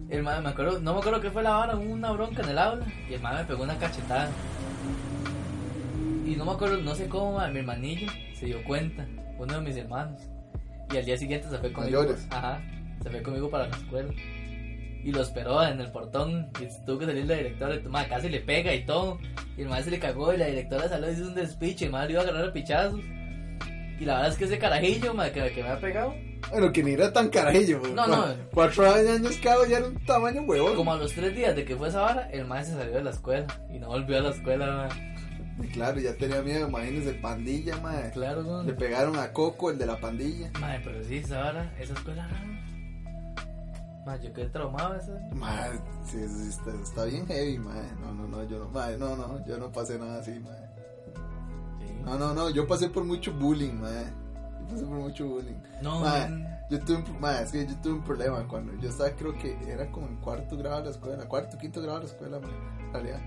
[0.09, 2.49] El madre, me acuerdo, no me acuerdo qué fue la vara, hubo una bronca en
[2.49, 4.29] el aula y el madre me pegó una cachetada.
[6.27, 9.07] Y no me acuerdo, no sé cómo, mae, mi hermanillo se dio cuenta,
[9.39, 10.21] uno de mis hermanos.
[10.93, 12.01] Y al día siguiente se fue conmigo.
[12.03, 12.27] Mayores.
[12.31, 12.61] Ajá,
[13.03, 14.13] se fue conmigo para la escuela.
[15.07, 18.29] Y lo esperó en el portón y tuvo que salir la directora y madre casi
[18.29, 19.19] le pega y todo.
[19.57, 21.87] Y el madre se le cagó y la directora salió y hizo un despiche y
[21.87, 23.01] el madre le iba a agarrar a pichazos.
[24.01, 26.13] Y la verdad es que ese carajillo, madre, que, que me ha pegado,
[26.51, 27.93] Bueno, que ni era tan carajillo, güey.
[27.95, 28.35] No, Cua- no.
[28.53, 30.75] Cuatro años cada ya era un tamaño huevón.
[30.75, 33.05] Como a los tres días de que fue esa vara, el maestro se salió de
[33.05, 34.89] la escuela y no volvió a la escuela, ma.
[35.73, 38.11] Claro, ya tenía miedo, imagínese, pandilla, ma.
[38.13, 38.77] Claro, Le no.
[38.79, 40.51] pegaron a Coco, el de la pandilla.
[40.61, 42.56] Madre, pero sí, esa vara, esa escuela rara.
[44.07, 45.19] Madre, yo quedé traumado esa.
[45.35, 45.67] Ma,
[46.05, 47.75] sí, sí está, está bien heavy, ma.
[48.01, 50.51] No, no, no, yo no, ma, no, no, yo no pasé nada así, ma.
[51.81, 51.93] Sí.
[52.05, 53.91] No, no, no, yo pasé por mucho bullying, ma.
[53.91, 55.57] Yo pasé por mucho bullying.
[55.83, 56.29] No, Ma,
[56.71, 59.59] yo tuve, un, ma, es que yo tuve un problema cuando yo estaba, creo que
[59.69, 62.49] era como en cuarto grado de la escuela, cuarto, quinto grado de la escuela, ma,
[62.87, 63.21] en realidad.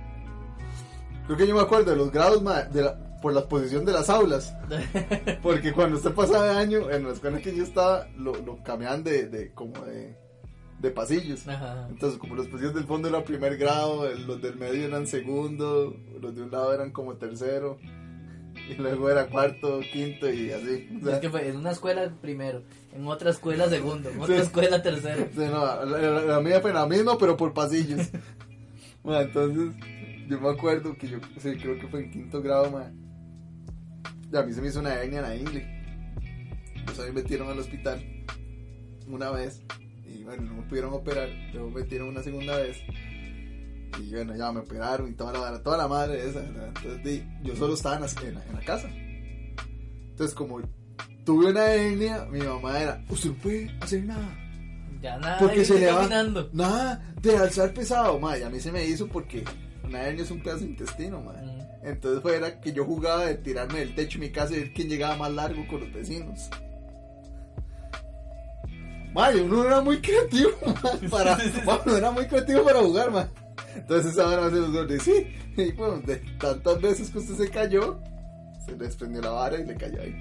[1.26, 3.92] Creo que yo me acuerdo de los grados, ma, de la, por la posición de
[3.92, 4.56] las aulas.
[5.44, 9.04] Porque cuando usted pasaba de año, en la escuela que yo estaba, lo, lo cambiaban
[9.04, 10.29] de, de como de,
[10.80, 11.48] de pasillos.
[11.48, 11.88] Ajá.
[11.90, 16.36] Entonces, como los pasillos del fondo eran primer grado, los del medio eran segundo, los
[16.36, 17.78] de un lado eran como tercero,
[18.70, 20.90] y luego era cuarto, quinto y así.
[21.02, 22.62] O sea, Es que fue en una escuela primero,
[22.94, 24.42] en otra escuela segundo, en otra Sí.
[24.42, 25.28] escuela tercero.
[25.34, 28.08] sí, no, la, la- la mía fue la misma, pero por pasillos.
[29.02, 29.76] Bueno, entonces,
[30.28, 32.92] yo me acuerdo que yo, sí, creo que fue en quinto grado, ma.
[34.32, 35.66] Y a mí se me hizo una hernia en la ingle.
[36.76, 38.04] Mí me metieron al hospital
[39.08, 39.62] una vez.
[40.30, 41.28] Bueno, no me pudieron operar.
[41.54, 42.78] Luego me metieron una segunda vez.
[44.00, 46.42] Y bueno, ya me operaron y toda la, toda la madre esa.
[46.42, 46.68] ¿verdad?
[46.68, 48.88] Entonces di, yo solo estaba en la, en casa.
[48.90, 50.62] Entonces, como
[51.26, 54.38] tuve una hernia, mi mamá era: Usted no puede hacer nada.
[55.02, 56.48] Ya nada, Porque se le va- caminando.
[56.54, 58.38] Nada de alzar pesado, ma.
[58.38, 59.44] Y a mí se me hizo porque
[59.84, 61.32] una hernia es un pedazo de intestino, ma.
[61.34, 61.88] Mm.
[61.88, 64.74] Entonces fue era que yo jugaba de tirarme del techo de mi casa y ver
[64.74, 66.50] quién llegaba más largo con los vecinos.
[69.20, 70.52] Ma, y uno era muy creativo,
[71.12, 71.38] para,
[71.86, 73.30] uno era muy creativo para jugar, ma.
[73.76, 75.28] Entonces vara se los gordos, sí.
[75.58, 78.00] Y bueno, de tantas veces que usted se cayó,
[78.66, 80.16] se le desprendió la vara y le cayó ahí.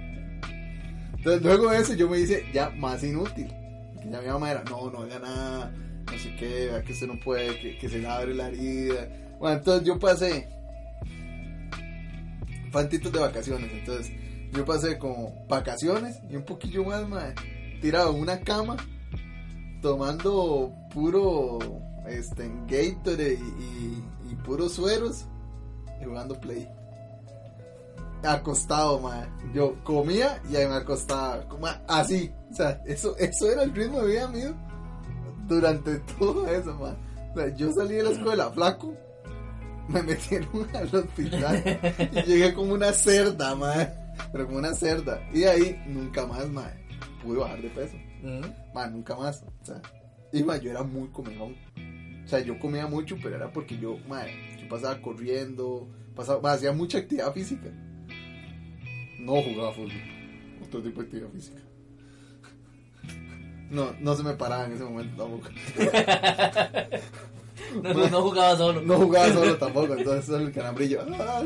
[1.16, 3.46] Entonces luego de eso yo me hice ya más inútil.
[4.02, 5.72] Que ya mi mamá era, no, no haga nada,
[6.04, 9.08] no sé qué, vea que usted no puede, que, que se le abre la herida.
[9.38, 10.48] Bueno, entonces yo pasé
[12.72, 13.70] fantitos de vacaciones.
[13.72, 14.12] Entonces,
[14.52, 17.32] yo pasé como vacaciones y un poquillo más, mae,
[17.80, 18.76] tirado en una cama,
[19.82, 21.58] tomando puro
[22.06, 25.26] este, y, puros sueros
[26.00, 26.68] y jugando play.
[28.22, 29.28] Acostado, mae.
[29.54, 31.44] Yo comía y ahí me acostaba.
[31.86, 32.32] así.
[32.50, 34.54] O sea, eso, eso era el ritmo de vida mío
[35.46, 36.96] durante todo eso, mae.
[37.32, 38.94] O sea, yo salí de la escuela flaco
[39.88, 41.80] me metieron al hospital
[42.12, 43.88] y llegué como una cerda, mae.
[44.32, 45.20] Pero como una cerda.
[45.32, 46.87] Y ahí nunca más, mae.
[47.28, 47.94] Pude bajar de peso.
[48.72, 49.44] Mae, nunca más.
[49.60, 49.82] O sea,
[50.32, 51.54] y mae, yo era muy comilón.
[52.24, 56.72] O sea, yo comía mucho, pero era porque yo, mae, yo pasaba corriendo, pasaba, hacía
[56.72, 57.68] mucha actividad física.
[59.18, 59.92] No jugaba fútbol.
[60.64, 61.60] Otro tipo de actividad física.
[63.68, 65.48] No, no se me paraba en ese momento tampoco.
[67.82, 68.80] No, no, no jugaba solo.
[68.80, 71.04] No jugaba solo tampoco, entonces el calambrillo.
[71.20, 71.42] ¡ah!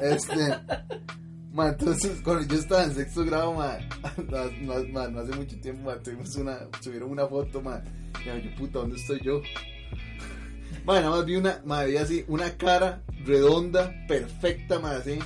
[0.00, 0.54] Este.
[1.58, 3.78] Ma, entonces, cuando yo estaba en sexto grado, ma,
[4.62, 7.82] no, no, hace mucho tiempo, ma, tuvimos una, subieron una foto, ma,
[8.22, 9.42] y yo, puta, ¿dónde estoy yo?
[10.84, 15.18] Ma, nada más vi una, ma, vi así, una cara redonda, perfecta, ma, así,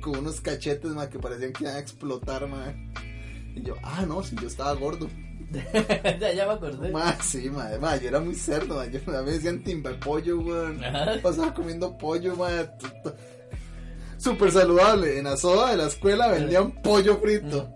[0.00, 2.72] con unos cachetes, ma, que parecían que iban a explotar, ma,
[3.56, 5.08] y yo, ah, no, si yo estaba gordo.
[6.20, 6.92] ya, ya me acordé.
[6.92, 9.90] Ma, sí, ma, ma, yo era muy cerdo, ma, yo, a mí me decían timba
[9.98, 10.80] pollo, weón.
[11.20, 12.48] Pasaba comiendo pollo, ma.
[14.20, 15.18] Súper saludable.
[15.18, 17.74] En la soda de la escuela vendían pollo frito.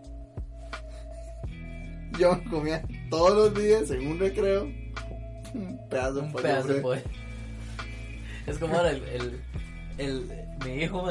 [2.19, 4.69] Yo comía todos los días en un recreo
[5.55, 7.03] un pedazo de Un pollo pedazo de pollo.
[8.47, 9.41] Es como ahora el, el,
[9.99, 10.31] el,
[10.65, 11.07] mi hijo,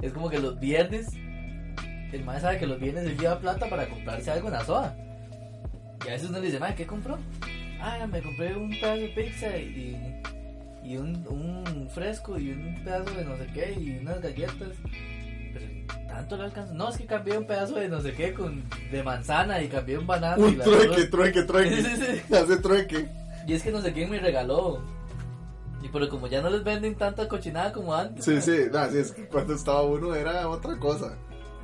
[0.00, 1.08] es como que los viernes,
[2.12, 4.96] el maestro sabe que los viernes él lleva plata para comprarse algo en la soda.
[6.04, 7.18] Y a veces uno le dice, ma, ¿qué compró?
[7.80, 10.22] Ah, me compré un pedazo de pizza y, y
[10.96, 14.68] un, un fresco y un pedazo de no sé qué y unas galletas.
[15.52, 15.66] Pero
[16.08, 16.72] tanto le alcanza.
[16.74, 19.98] No, es que cambié un pedazo de no sé qué con, de manzana y cambié
[19.98, 20.46] un banano.
[20.48, 21.76] y Un la trueque, trueque, trueque.
[21.76, 21.96] Sí, sí,
[22.28, 22.34] sí.
[22.34, 23.08] Hace trueque.
[23.46, 24.82] Y es que no sé quién me regaló.
[25.82, 28.24] Y pero como ya no les venden tanta cochinada como antes.
[28.24, 28.40] Sí, ma.
[28.40, 31.14] sí, no, sí, es que cuando estaba uno era otra cosa.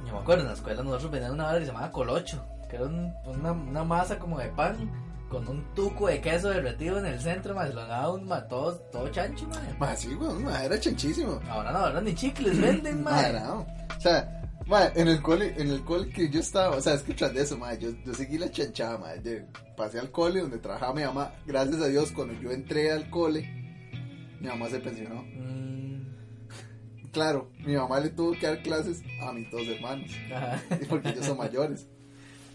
[0.07, 2.45] Yo me acuerdo en la escuela nosotros vendían una hora que se llamaba colocho.
[2.71, 4.91] Que era un- una, una masa como de pan
[5.35, 8.77] con un tuco de queso derretido en el centro, más lo daba un ma, todo,
[8.93, 9.77] todo chancho, man.
[9.81, 11.41] Ma, sí, weón, ma, era chanchísimo.
[11.49, 13.33] Ahora no, ahora ni chicles venden, Ma, man.
[13.35, 13.67] no.
[13.97, 17.03] O sea, ma, en el cole, en el cole que yo estaba, o sea, es
[17.03, 19.33] que tras de eso, ma, yo, yo seguí la chanchada, ma, yo
[19.77, 23.43] pasé al cole donde trabajaba mi mamá, gracias a Dios, cuando yo entré al cole,
[24.41, 25.23] mi mamá se pensionó.
[25.23, 25.65] Mm,
[27.13, 30.61] Claro, mi mamá le tuvo que dar clases a mis dos hermanos, ajá.
[30.89, 31.87] porque ellos son mayores.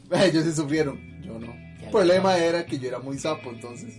[0.09, 1.53] Ma, Ellos sí sufrieron, yo no.
[1.82, 3.95] El problema era que yo era muy sapo, entonces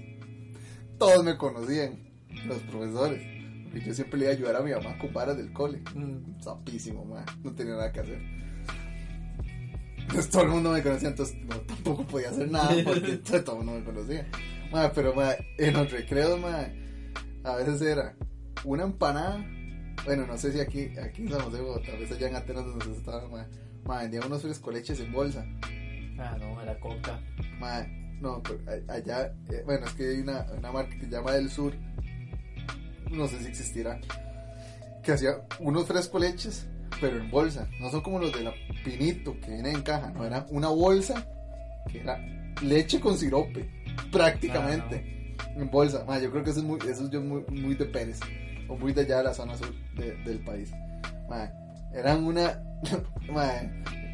[0.98, 1.98] todos me conocían,
[2.46, 3.22] los profesores.
[3.70, 5.80] Porque yo siempre le iba a ayudar a mi mamá con varas del cole.
[5.94, 7.24] Mm, Sapísimo, ma.
[7.42, 8.20] No tenía nada que hacer.
[9.96, 13.64] Entonces todo el mundo me conocía, entonces no, tampoco podía hacer nada porque todo el
[13.64, 14.28] mundo me conocía.
[14.72, 16.66] Ma, pero ma, en los recreos, ma,
[17.44, 18.16] a veces era
[18.64, 19.44] una empanada.
[20.04, 22.64] Bueno, no sé si aquí, aquí en San José o tal vez allá en Atenas
[22.64, 23.46] donde se estaba, ma,
[23.84, 25.46] ma, vendían unos frescoleches en bolsa.
[26.20, 27.18] Ah, no, era coca.
[27.58, 27.86] Ma,
[28.20, 28.60] no, pero
[28.92, 31.74] allá, eh, bueno, es que hay una, una marca que se llama Del Sur,
[33.10, 33.98] no sé si existirá,
[35.02, 36.66] que hacía unos frescoleches,
[37.00, 37.66] pero en bolsa.
[37.80, 38.52] No son como los de la
[38.84, 41.26] Pinito, que viene en caja, no, era una bolsa
[41.90, 42.18] que era
[42.62, 43.68] leche con sirope,
[44.12, 46.04] prácticamente, en bolsa.
[46.04, 48.20] Ma, yo creo que eso es muy, eso es yo muy, muy de Pérez,
[48.68, 50.70] o muy de allá de la zona sur de- del país.
[51.28, 51.50] Ma,
[51.94, 52.62] eran una,
[53.32, 53.52] ma,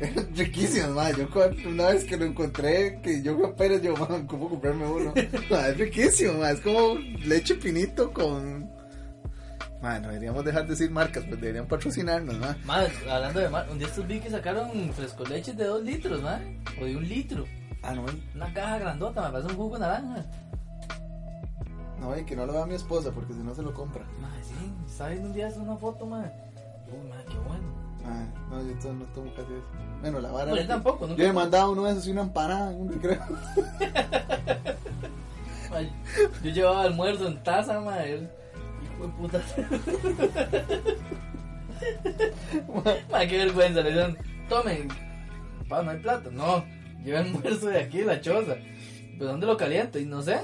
[0.01, 1.11] eran riquísimas, ma.
[1.11, 1.29] Yo
[1.69, 5.15] una vez que lo encontré, que yo a Pérez, yo, ma, ¿cómo comprarme uno?
[5.51, 6.51] Ma, es riquísimo, ma.
[6.51, 8.71] Es como leche pinito con...
[9.83, 12.57] Ma, no deberíamos dejar de decir marcas, pues deberían patrocinarnos, ma.
[12.65, 16.63] Más, hablando de mar, un día estos vi que sacaron frescoleches de 2 litros, man.
[16.81, 17.45] O de un litro.
[17.83, 20.25] Ah, no, Una caja grandota, me parece un jugo de naranja.
[22.01, 24.05] no, y que no lo vea mi esposa, porque si no se lo compra.
[24.21, 26.33] Madre, sí, estaba viendo un día una foto, man.
[26.93, 27.65] Uy, madre, qué bueno.
[28.05, 29.65] Ah, no, yo to- no tomo casi eso.
[30.01, 30.53] Bueno, la vara...
[30.53, 32.93] Era yo tampoco, nunca Yo me mandaba uno de esos y una empanada en un
[32.93, 33.21] recreo.
[35.73, 35.91] Ay,
[36.45, 38.29] Yo llevaba almuerzo en taza, madre.
[38.95, 39.41] Hijo de puta.
[43.11, 43.81] Madre, qué vergüenza.
[43.83, 44.17] Le dicen,
[44.49, 44.89] tomen.
[45.69, 46.31] Pa, no hay plata.
[46.33, 46.65] No,
[47.05, 48.55] lleva almuerzo de aquí, la choza.
[49.19, 49.99] ¿Pero dónde lo caliento?
[49.99, 50.39] Y no sé.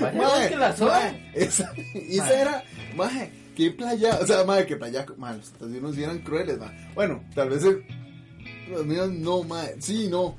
[0.00, 1.08] Vaya, Mae, que la zona.
[1.34, 2.62] esa, esa era,
[2.94, 6.88] maje, qué playa, o sea, maje, que playa, maje, los sí eran crueles, maje.
[6.94, 7.84] Bueno, tal vez el-
[8.70, 10.36] los míos no, maje, sí, no.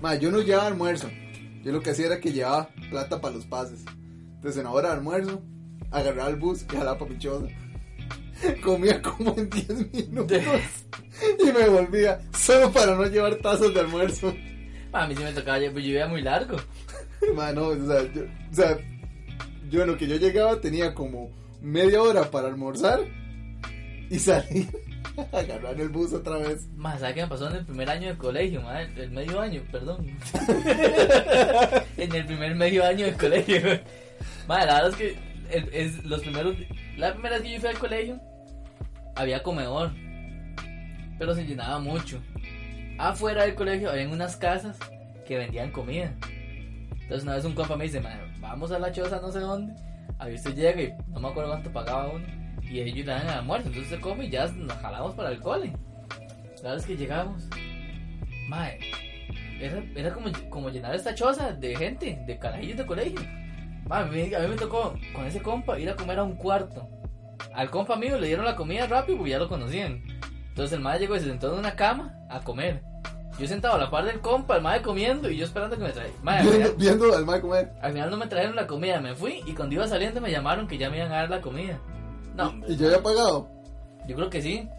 [0.00, 1.08] Maje, yo no llevaba almuerzo.
[1.62, 3.80] Yo lo que hacía era que llevaba plata para los pases.
[4.36, 5.42] Entonces, en la hora de almuerzo,
[5.90, 7.46] agarraba el bus y jalaba para mi choza.
[8.64, 10.38] Comía como en 10 minutos
[11.38, 14.34] y me volvía solo para no llevar tazas de almuerzo.
[14.92, 16.56] A mí sí me tocaba, yo vivía muy largo.
[17.36, 18.78] Mano, o sea, yo, o sea,
[19.70, 21.30] yo en lo que yo llegaba tenía como
[21.62, 23.00] media hora para almorzar
[24.10, 24.68] y salir
[25.32, 26.68] a agarrar el bus otra vez.
[26.74, 28.60] Más, ¿sabes qué me pasó en el primer año de colegio?
[28.62, 28.90] Madre?
[28.96, 30.06] El medio año, perdón.
[31.96, 33.60] en el primer medio año de colegio.
[34.46, 35.16] Madre, la verdad es que
[35.50, 36.56] el- es los primeros.
[36.96, 38.20] La primera vez que yo fui al colegio,
[39.14, 39.90] había comedor.
[41.18, 42.20] Pero se llenaba mucho.
[42.98, 44.76] Afuera del colegio habían unas casas
[45.26, 46.12] que vendían comida.
[47.02, 49.74] Entonces una vez un compa me dice, "Mae, vamos a la choza no sé dónde.
[50.22, 52.24] Ahí usted llega y no me acuerdo cuánto pagaba uno.
[52.62, 53.68] Y ellos dan el almuerzo.
[53.68, 55.72] Entonces se come y ya nos jalamos para el cole.
[56.56, 57.48] La verdad es que llegamos.
[58.48, 58.78] Mae,
[59.60, 63.20] era, era como, como llenar esta choza de gente, de carajillos de colegio.
[63.88, 66.88] Mae, a mí, a me tocó con ese compa ir a comer a un cuarto.
[67.52, 70.04] Al compa mío le dieron la comida rápido porque ya lo conocían.
[70.50, 72.84] Entonces el mae llegó y se sentó en una cama a comer.
[73.38, 75.90] Yo sentado a la par del compa, el mae comiendo y yo esperando que me
[75.90, 76.12] traiga.
[76.22, 77.72] Mae, al Viendo, viendo al Mae comer.
[77.80, 80.68] al final no me trajeron la comida, me fui y cuando iba saliendo me llamaron
[80.68, 81.78] que ya me iban a dar la comida.
[82.36, 83.48] No, Y yo había pagado.
[84.06, 84.68] yo creo que sí.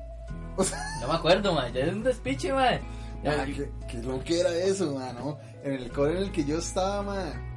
[0.56, 1.72] O sea, No me acuerdo, mae.
[1.74, 2.80] Ya es un despiche, mae.
[3.24, 5.39] Mae, ¿qué, qué lo que era eso, man, ¿no?
[5.64, 7.54] En el cole en el que yo estaba, man.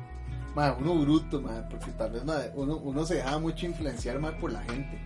[0.54, 2.22] Man, uno bruto, man, porque tal vez,
[2.54, 4.98] uno, uno se dejaba mucho influenciar, por la gente.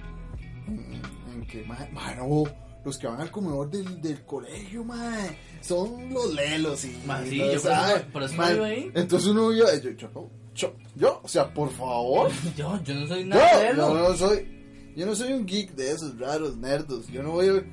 [0.69, 1.03] En,
[1.35, 2.45] en que, man, man, no,
[2.85, 6.97] los que van al comedor del, del colegio, man, son los lelos y...
[7.07, 8.91] Man, sí, yo por eso ah, por ahí.
[8.95, 12.31] Entonces uno iba, yo, yo, yo, yo, o sea, por favor.
[12.57, 13.77] Yo, yo no soy nada Yo, eso.
[13.77, 17.07] yo no soy, yo no soy un geek de esos raros nerdos.
[17.09, 17.65] Yo no voy a.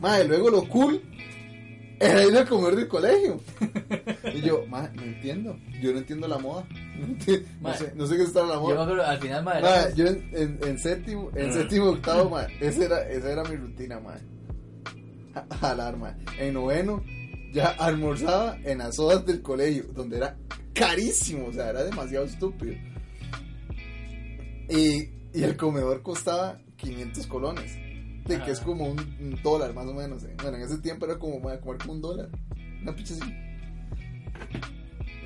[0.00, 1.02] Madre, luego lo cool
[2.12, 3.40] era ir a comer del colegio.
[4.34, 5.58] y yo, madre, no entiendo.
[5.82, 6.66] Yo no entiendo la moda.
[7.60, 8.82] No, sé, no sé qué está la Yo moda.
[8.82, 11.52] acuerdo, al final, éramos- yo en, en, en séptimo, en Mm.
[11.52, 14.00] séptimo, octavo, madre, esa era, esa era mi rutina,
[15.60, 16.16] Jalar, madre.
[16.38, 17.02] En noveno,
[17.52, 20.36] ya almorzaba en las sodas del colegio, donde era
[20.74, 22.74] carísimo, o sea, era demasiado estúpido.
[24.68, 27.76] Y, y el comedor costaba 500 colones,
[28.28, 30.22] de que es como un, un dólar más o menos.
[30.24, 30.34] ¿eh?
[30.42, 32.28] Bueno, en ese tiempo era como madre, comer como un dólar,
[32.82, 33.34] una picha así.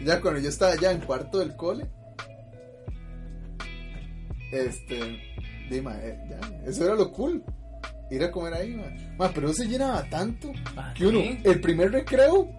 [0.04, 1.86] Ya cuando yo estaba ya en cuarto del cole,
[4.52, 5.20] este,
[5.70, 5.90] dime,
[6.28, 7.42] ya, eso era lo cool,
[8.10, 8.84] ir a comer ahí, ma.
[9.18, 12.50] Ma, pero no se llenaba tanto Ah, que uno, el primer recreo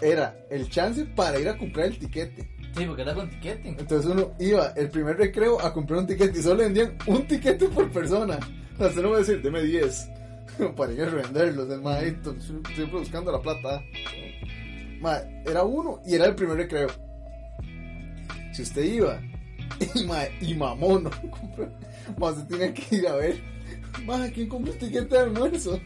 [0.00, 2.48] era el chance para ir a comprar el tiquete.
[2.78, 3.68] Sí, porque era con tiquete.
[3.68, 7.68] Entonces uno iba el primer recreo a comprar un tiquete y solo vendían un tiquete
[7.68, 8.38] por persona.
[8.74, 10.10] O sea, usted no va a decir, deme 10
[10.76, 11.68] para ir a revenderlos.
[11.68, 13.82] El maestro, siempre buscando la plata.
[15.00, 16.88] Ma, era uno y era el primer recreo.
[18.52, 19.20] Si usted iba
[19.94, 21.10] y, ma, y mamón,
[22.16, 23.40] no tiene que ir a ver,
[24.04, 25.80] ma, ¿quién compró un tiquete de almuerzo?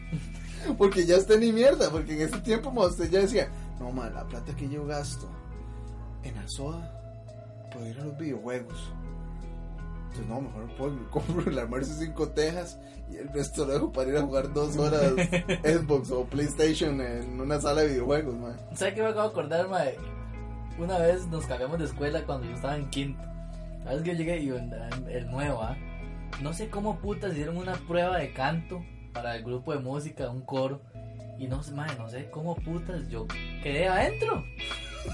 [0.77, 4.09] Porque ya está ni mierda, porque en ese tiempo ma, usted ya decía, no, ma,
[4.11, 5.27] la plata que yo gasto
[6.23, 7.03] en la soda
[7.71, 8.93] puedo ir a los videojuegos.
[10.13, 12.79] Entonces, no, mejor puedo, compro el almuerzo cinco tejas
[13.11, 15.01] y el resto lo dejo para ir a jugar dos horas
[15.63, 18.55] Xbox o PlayStation en una sala de videojuegos, man.
[18.75, 19.97] ¿Sabes qué me acabo de acordar, mae?
[20.77, 23.23] Una vez nos cambiamos de escuela cuando yo estaba en quinto.
[23.85, 25.77] La vez que yo llegué y el, nuevo, ¿ah?
[26.41, 30.41] No sé cómo putas hicieron una prueba de canto para el grupo de música, un
[30.41, 30.81] coro.
[31.37, 33.27] Y no sé, mae, no sé cómo putas yo
[33.61, 34.43] quedé adentro.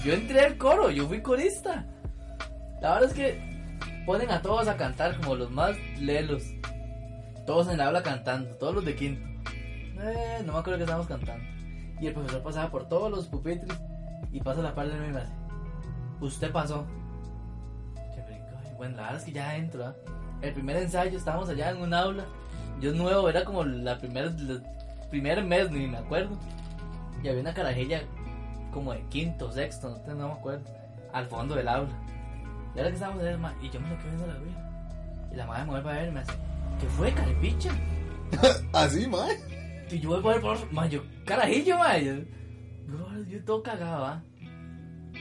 [0.04, 1.86] Yo entré al coro, yo fui corista.
[2.80, 6.42] La verdad es que ponen a todos a cantar como los más lelos.
[7.46, 9.26] Todos en la aula cantando, todos los de quinto.
[10.00, 11.44] Eh, no me acuerdo que estábamos cantando.
[12.00, 13.76] Y el profesor pasaba por todos los pupitres
[14.32, 15.32] y pasa la parte de mí y me hace,
[16.20, 16.86] usted pasó.
[18.78, 19.94] Bueno, la verdad es que ya adentro, ¿ah?
[20.40, 22.24] El primer ensayo estábamos allá en un aula.
[22.80, 26.38] Yo nuevo, era como la primer mes, ni me acuerdo.
[27.22, 28.02] Y había una carajilla
[28.70, 30.64] como de quinto, sexto, no, no me acuerdo.
[31.12, 31.90] Al fondo del aula.
[32.74, 34.38] Y ahora que estábamos en el ma- y yo me lo quedé viendo a la
[34.38, 35.28] vida.
[35.32, 36.32] Y la madre me vuelve a ver y me hace,
[36.80, 37.70] ¿qué fue, carepicha?
[38.72, 39.28] Así, man.
[39.90, 42.00] Y yo voy por por man, yo, carajillo, man.
[42.88, 44.22] Yo, yo, todo cagado, ¿ah?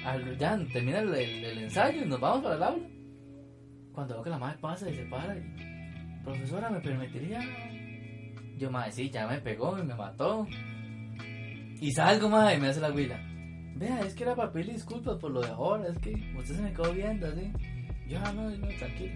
[0.05, 2.87] Al- Ya termina el, el- el ensayo y nos vamos para el aula.
[3.93, 7.39] Cuando veo que la madre pasa y se para, y, profesora, ¿me permitiría?
[8.57, 10.45] Yo, madre, sí, ya me pegó y me mató.
[11.81, 13.19] Y salgo, madre, y me hace la huila.
[13.79, 16.73] Vea, es que era pedirle disculpas por lo de ahora, es que usted se me
[16.73, 17.53] quedó viendo así.
[18.09, 19.13] Yo, ah, no, no, tranquilo.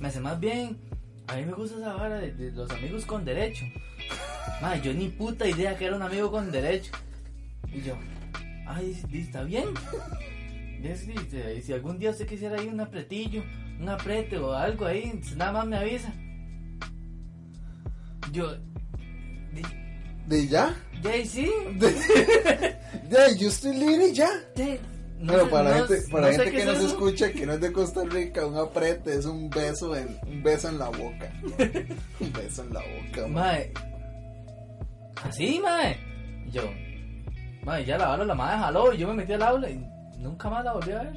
[0.00, 0.78] Me hace más bien,
[1.26, 3.66] a mí me gusta esa vara de, los amigos con derecho.
[4.62, 6.92] Madre, yo ni puta idea que era un amigo con derecho.
[7.70, 7.94] Y yo,
[8.66, 9.66] ay, está bien.
[10.80, 11.12] Sí,
[11.62, 13.42] si algún día usted quisiera ir un apretillo,
[13.78, 16.10] un aprete o algo ahí, nada más me avisa.
[18.32, 18.56] Yo,
[20.30, 20.74] De ya.
[21.02, 21.50] ya y sí.
[21.76, 24.30] De, de yo estoy libre y ya.
[24.54, 24.80] de-
[25.18, 26.86] no sé- para la gente, para no gente que es nos eso.
[26.86, 30.68] escucha, que no es de Costa Rica, un aprete es un beso en, un beso
[30.70, 31.30] en la boca.
[32.20, 33.26] un beso en la boca.
[33.28, 33.70] Mae.
[35.22, 35.98] Así, mae.
[36.46, 36.62] Y yo,
[37.64, 39.84] mae, ya la hora la madre jaló y yo me metí al aula y
[40.18, 41.12] nunca más la volví a ver.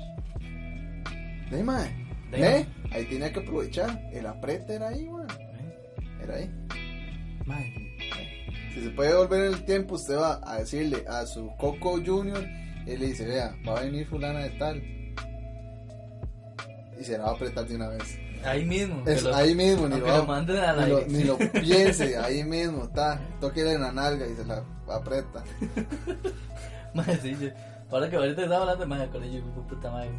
[1.50, 1.90] De, mae,
[2.34, 2.66] ¿Eh?
[2.92, 4.10] Ahí tenía que aprovechar.
[4.12, 5.28] El aprete era ahí, weón.
[5.30, 6.20] ¿Eh?
[6.24, 6.52] Era ahí.
[7.46, 7.93] Mae,
[8.74, 12.44] Si se puede volver el tiempo, usted va a decirle a su Coco Junior
[12.86, 14.78] y le dice, vea, va a venir fulana de tal.
[17.00, 18.18] Y se la va a apretar de una vez.
[18.46, 19.04] ahí mismo.
[19.06, 20.48] Es lo- ahí mismo, ni lo, lo ni
[20.90, 21.12] lo, dirección.
[21.12, 23.20] ni lo piense, ahí mismo, está.
[23.40, 25.44] Tóquele en la nalga y se la aprieta.
[26.94, 27.50] Mae, sí, yo-
[27.92, 30.12] ahora que ahorita estaba hablando, mae, con ello, puta madre.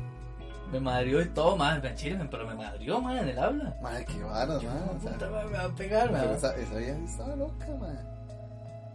[0.73, 3.77] Me madrió y todo, madre, en Chile, pero me madrió, madre, en el habla.
[3.83, 4.91] Madre, qué varas, Yo, madre.
[4.97, 6.35] o sea, puta madre, me va a pegar, madre.
[6.35, 7.99] esa, esa vieja estaba loca, madre.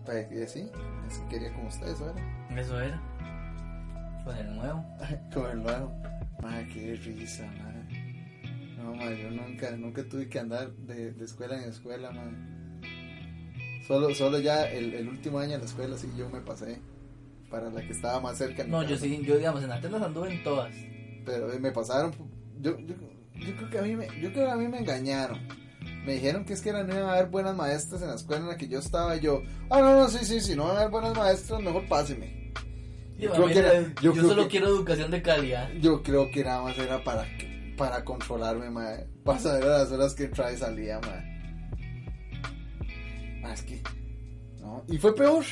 [0.10, 0.72] Pues que sí,
[1.05, 2.60] así quería como usted, eso era.
[2.60, 2.99] Eso era.
[4.26, 4.84] Con el nuevo.
[5.32, 6.01] Con el nuevo.
[6.41, 8.74] Madre, qué risa, madre.
[8.76, 12.36] No, madre, yo nunca, nunca tuve que andar de, de escuela en escuela, madre.
[13.86, 16.82] Solo, solo ya el, el último año de la escuela, sí, yo me pasé.
[17.51, 18.64] Para la que estaba más cerca.
[18.64, 20.74] No, yo sí, yo digamos, en Atenas anduve en todas.
[21.24, 22.16] Pero eh, me pasaron.
[22.60, 22.95] Yo, yo,
[23.36, 25.38] yo creo que a mí me, yo creo que a mí me engañaron.
[26.10, 28.47] Me dijeron que es que no iban a haber buenas maestras en la escuela en
[28.47, 29.16] la que yo estaba.
[29.16, 31.88] Y yo, ah, no, no, sí, sí, sí, no van a haber buenas maestras, mejor
[31.88, 32.51] páseme.
[33.20, 35.12] Yo, Yo creo a mí que era- no- yo yo creo solo que- quiero educación
[35.12, 35.70] de calidad.
[35.80, 37.28] Yo creo que nada más era para,
[37.78, 39.05] para controlarme, madre.
[39.24, 41.26] Para saber a las horas que entraba y salía, madre.
[43.45, 43.84] Ah, es que.
[44.62, 44.84] No.
[44.88, 45.45] Y fue peor.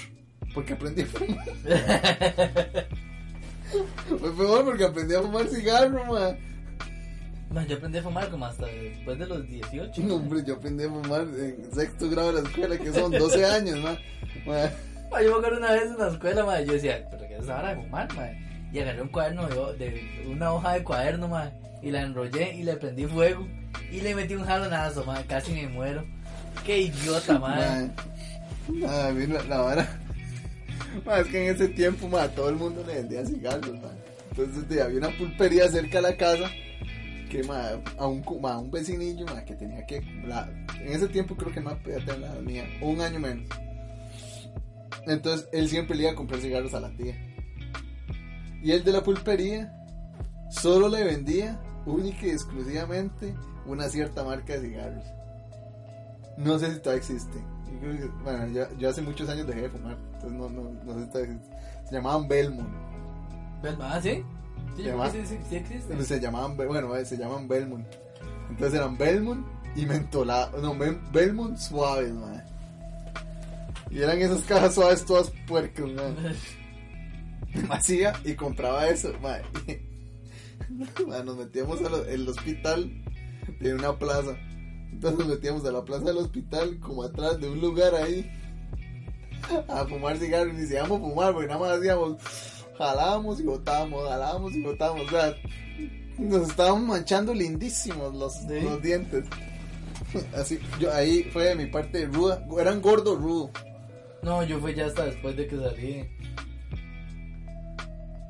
[0.56, 1.46] Porque aprendí a fumar.
[4.20, 6.40] fue peor porque aprendí a fumar cigarro, madre.
[7.50, 10.02] No, yo aprendí a fumar como hasta después de los 18.
[10.04, 13.46] No, hombre, yo aprendí a fumar en sexto grado de la escuela, que son 12
[13.46, 13.98] años, ¿no?
[14.46, 14.72] Madre,
[15.10, 17.50] Ma, yo me acuerdo una vez en la escuela, ma, yo decía, pero ¿qué es
[17.50, 18.28] ahora de fumar, ma?
[18.74, 22.64] Y agarré un cuaderno de, de una hoja de cuaderno, ma, y la enrollé y
[22.64, 23.48] le prendí fuego
[23.92, 26.04] y le metí un jalonazo, ma, casi me muero.
[26.66, 27.50] Qué idiota, ma.
[27.50, 27.92] madre.
[28.68, 30.00] Nada, mira, la vara.
[31.06, 33.98] Madre, es que en ese tiempo, madre, todo el mundo le vendía cigarros, madre.
[34.32, 36.52] Entonces había una pulpería cerca de la casa
[37.30, 41.52] que madre, a un, cu- madre, un vecinillo que tenía que en ese tiempo creo
[41.52, 42.00] que más podía
[42.82, 43.48] un año menos.
[45.06, 47.16] Entonces él siempre le iba a comprar cigarros a la tía.
[48.62, 49.74] Y el de la pulpería
[50.50, 53.34] solo le vendía única y exclusivamente
[53.66, 55.06] una cierta marca de cigarros.
[56.38, 57.38] No sé si todavía existe.
[58.24, 61.12] Bueno yo, yo hace muchos años dejé de fumar entonces no, no, no sé si
[61.12, 61.58] todavía existe.
[61.90, 62.70] Se llamaban Belmont.
[63.62, 64.02] ¿Ves, ma?
[64.02, 64.24] ¿Sí?
[64.76, 65.06] Sí, llama-
[66.06, 67.86] se llamaban, bueno, eh, se llaman Belmont.
[68.50, 69.46] Entonces eran Belmont
[69.76, 72.44] y mentolado, no, Bel- Belmont suaves, madre.
[73.90, 76.36] Y eran esas cajas suaves todas puercas, madre.
[77.70, 79.12] Hacía y compraba eso.
[79.22, 79.46] Madre,
[81.26, 82.92] nos metíamos al hospital
[83.60, 84.36] de una plaza.
[84.92, 88.30] Entonces nos metíamos a la plaza del hospital, como atrás de un lugar ahí,
[89.70, 90.54] a fumar cigarros.
[90.56, 92.18] Ni siquiera fumar, porque nada más hacíamos,
[92.78, 95.08] jalábamos y botábamos, jalábamos y botábamos.
[95.08, 95.36] O sea,
[96.18, 98.60] nos estábamos manchando lindísimos los, Sí.
[98.62, 99.26] los dientes.
[100.36, 102.44] Así, yo ahí fue de mi parte ruda.
[102.60, 103.52] Eran gordo rudo.
[104.24, 106.08] No, yo fui ya hasta después de que salí.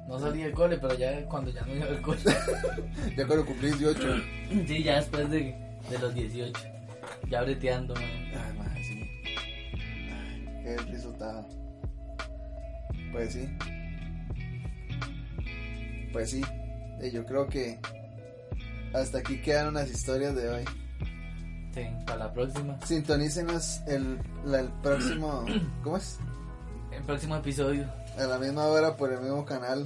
[0.07, 2.19] No salí del cole, pero ya cuando ya no iba al cole.
[3.17, 3.99] Ya cuando cumplí 18.
[4.65, 5.55] sí, ya después de,
[5.89, 6.53] de los 18.
[7.29, 8.01] Ya breteando, ma.
[8.01, 9.01] Ay, madre, sí.
[10.11, 11.45] Ay, qué resultado.
[13.11, 13.49] Pues sí.
[16.17, 16.41] Pues sí.
[16.99, 17.79] Eh, yo creo que
[18.91, 20.65] hasta aquí quedan unas historias de hoy.
[21.75, 22.75] Sí, para la próxima.
[22.83, 25.45] Sintonícenos el, la- el próximo.
[25.83, 26.17] ¿Cómo es?
[26.91, 27.85] El próximo episodio.
[28.17, 29.85] A la misma hora por el mismo canal.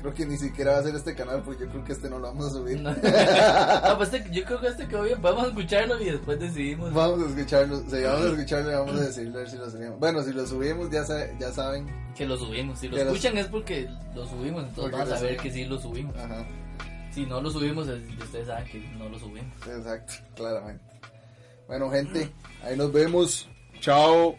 [0.00, 2.18] Creo que ni siquiera va a ser este canal porque yo creo que este no
[2.20, 2.80] lo vamos a subir.
[2.80, 2.90] No,
[3.88, 5.20] No, pues este- yo creo que este quedó bien.
[5.20, 6.94] Podemos escucharlo y después decidimos.
[6.94, 7.78] Vamos a escucharlo.
[7.90, 9.98] Si vamos a escucharlo y vamos a decidir a ver si lo subimos.
[9.98, 11.86] Bueno, si lo subimos ya, sa- ya saben.
[12.16, 12.78] Que lo subimos.
[12.78, 14.64] Si lo escuchan es porque lo subimos.
[14.68, 15.42] Entonces vamos lo a ver subimos.
[15.42, 16.16] que sí lo subimos.
[16.16, 16.46] Ajá.
[17.12, 19.52] Si no lo subimos, es- ustedes saben que no lo subimos.
[19.66, 20.84] Exacto, claramente.
[21.66, 22.30] Bueno, gente,
[22.62, 23.48] ahí nos vemos.
[23.80, 24.36] Chao.